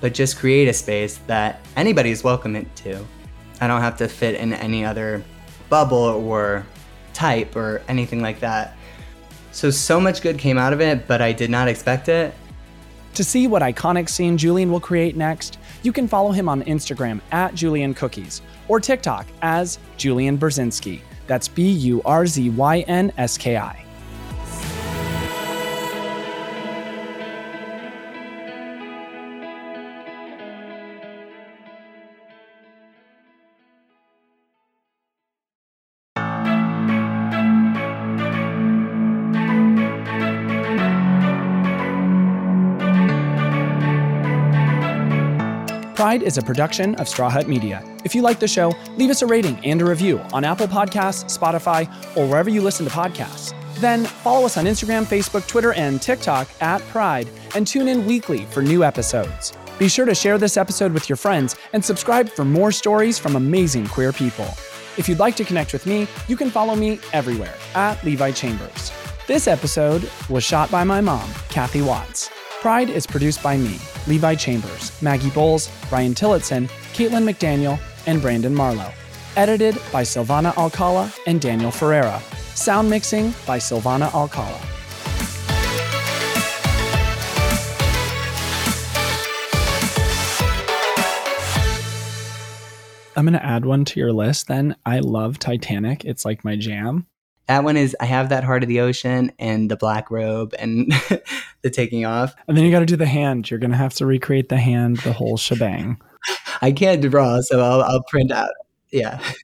but 0.00 0.12
just 0.12 0.36
create 0.36 0.68
a 0.68 0.72
space 0.72 1.18
that 1.26 1.64
anybody 1.76 2.10
is 2.10 2.22
welcome 2.22 2.54
into 2.54 3.04
i 3.60 3.66
don't 3.66 3.80
have 3.80 3.96
to 3.96 4.06
fit 4.06 4.34
in 4.34 4.52
any 4.52 4.84
other 4.84 5.24
bubble 5.68 5.96
or 5.96 6.64
type 7.14 7.56
or 7.56 7.82
anything 7.88 8.20
like 8.20 8.38
that 8.40 8.76
so, 9.54 9.70
so 9.70 10.00
much 10.00 10.20
good 10.20 10.36
came 10.36 10.58
out 10.58 10.72
of 10.72 10.80
it, 10.80 11.06
but 11.06 11.22
I 11.22 11.32
did 11.32 11.48
not 11.48 11.68
expect 11.68 12.08
it. 12.08 12.34
To 13.14 13.22
see 13.22 13.46
what 13.46 13.62
iconic 13.62 14.08
scene 14.08 14.36
Julian 14.36 14.72
will 14.72 14.80
create 14.80 15.16
next, 15.16 15.58
you 15.84 15.92
can 15.92 16.08
follow 16.08 16.32
him 16.32 16.48
on 16.48 16.64
Instagram 16.64 17.20
at 17.30 17.54
Julian 17.54 17.94
Cookies 17.94 18.42
or 18.66 18.80
TikTok 18.80 19.26
as 19.42 19.78
Julian 19.96 20.36
Burzynski. 20.36 21.00
That's 21.28 21.46
B 21.46 21.70
U 21.70 22.02
R 22.04 22.26
Z 22.26 22.50
Y 22.50 22.80
N 22.80 23.12
S 23.16 23.38
K 23.38 23.56
I. 23.56 23.83
Is 46.22 46.38
a 46.38 46.42
production 46.42 46.94
of 46.94 47.08
Straw 47.08 47.28
Hut 47.28 47.48
Media. 47.48 47.82
If 48.04 48.14
you 48.14 48.22
like 48.22 48.38
the 48.38 48.46
show, 48.46 48.72
leave 48.96 49.10
us 49.10 49.22
a 49.22 49.26
rating 49.26 49.58
and 49.64 49.82
a 49.82 49.84
review 49.84 50.20
on 50.32 50.44
Apple 50.44 50.68
Podcasts, 50.68 51.36
Spotify, 51.36 51.88
or 52.16 52.26
wherever 52.28 52.48
you 52.48 52.62
listen 52.62 52.86
to 52.86 52.92
podcasts. 52.92 53.52
Then 53.80 54.04
follow 54.04 54.46
us 54.46 54.56
on 54.56 54.64
Instagram, 54.64 55.04
Facebook, 55.04 55.46
Twitter, 55.48 55.72
and 55.72 56.00
TikTok 56.00 56.48
at 56.60 56.80
Pride 56.82 57.28
and 57.54 57.66
tune 57.66 57.88
in 57.88 58.06
weekly 58.06 58.44
for 58.46 58.62
new 58.62 58.84
episodes. 58.84 59.52
Be 59.78 59.88
sure 59.88 60.06
to 60.06 60.14
share 60.14 60.38
this 60.38 60.56
episode 60.56 60.92
with 60.92 61.08
your 61.08 61.16
friends 61.16 61.56
and 61.72 61.84
subscribe 61.84 62.28
for 62.28 62.44
more 62.44 62.70
stories 62.70 63.18
from 63.18 63.34
amazing 63.34 63.86
queer 63.88 64.12
people. 64.12 64.46
If 64.96 65.08
you'd 65.08 65.18
like 65.18 65.34
to 65.36 65.44
connect 65.44 65.72
with 65.72 65.84
me, 65.84 66.06
you 66.28 66.36
can 66.36 66.50
follow 66.50 66.76
me 66.76 67.00
everywhere 67.12 67.54
at 67.74 68.02
Levi 68.04 68.30
Chambers. 68.30 68.92
This 69.26 69.48
episode 69.48 70.08
was 70.28 70.44
shot 70.44 70.70
by 70.70 70.84
my 70.84 71.00
mom, 71.00 71.28
Kathy 71.48 71.82
Watts. 71.82 72.30
Pride 72.64 72.88
is 72.88 73.06
produced 73.06 73.42
by 73.42 73.58
me, 73.58 73.78
Levi 74.06 74.36
Chambers, 74.36 74.90
Maggie 75.02 75.28
Boles, 75.28 75.68
Ryan 75.92 76.14
Tillotson, 76.14 76.66
Caitlin 76.94 77.30
McDaniel, 77.30 77.78
and 78.06 78.22
Brandon 78.22 78.54
Marlowe. 78.54 78.90
Edited 79.36 79.74
by 79.92 80.02
Silvana 80.02 80.56
Alcala 80.56 81.12
and 81.26 81.42
Daniel 81.42 81.70
Ferreira. 81.70 82.18
Sound 82.54 82.88
mixing 82.88 83.34
by 83.46 83.58
Silvana 83.58 84.10
Alcala. 84.14 84.58
I'm 93.14 93.26
going 93.26 93.34
to 93.34 93.44
add 93.44 93.66
one 93.66 93.84
to 93.84 94.00
your 94.00 94.14
list 94.14 94.46
then. 94.46 94.74
I 94.86 95.00
love 95.00 95.38
Titanic. 95.38 96.06
It's 96.06 96.24
like 96.24 96.46
my 96.46 96.56
jam. 96.56 97.06
That 97.46 97.64
one 97.64 97.76
is 97.76 97.94
I 98.00 98.06
have 98.06 98.30
that 98.30 98.44
heart 98.44 98.62
of 98.62 98.68
the 98.68 98.80
ocean 98.80 99.32
and 99.38 99.70
the 99.70 99.76
black 99.76 100.10
robe 100.10 100.54
and 100.58 100.92
the 101.62 101.70
taking 101.70 102.06
off. 102.06 102.34
And 102.48 102.56
then 102.56 102.64
you 102.64 102.70
got 102.70 102.80
to 102.80 102.86
do 102.86 102.96
the 102.96 103.06
hand. 103.06 103.50
You're 103.50 103.60
going 103.60 103.70
to 103.70 103.76
have 103.76 103.94
to 103.94 104.06
recreate 104.06 104.48
the 104.48 104.56
hand, 104.56 104.98
the 104.98 105.12
whole 105.12 105.36
shebang. 105.36 106.00
I 106.62 106.72
can't 106.72 107.02
draw, 107.02 107.40
so 107.42 107.60
I'll, 107.60 107.82
I'll 107.82 108.04
print 108.04 108.32
out. 108.32 108.52
Yeah. 108.90 109.20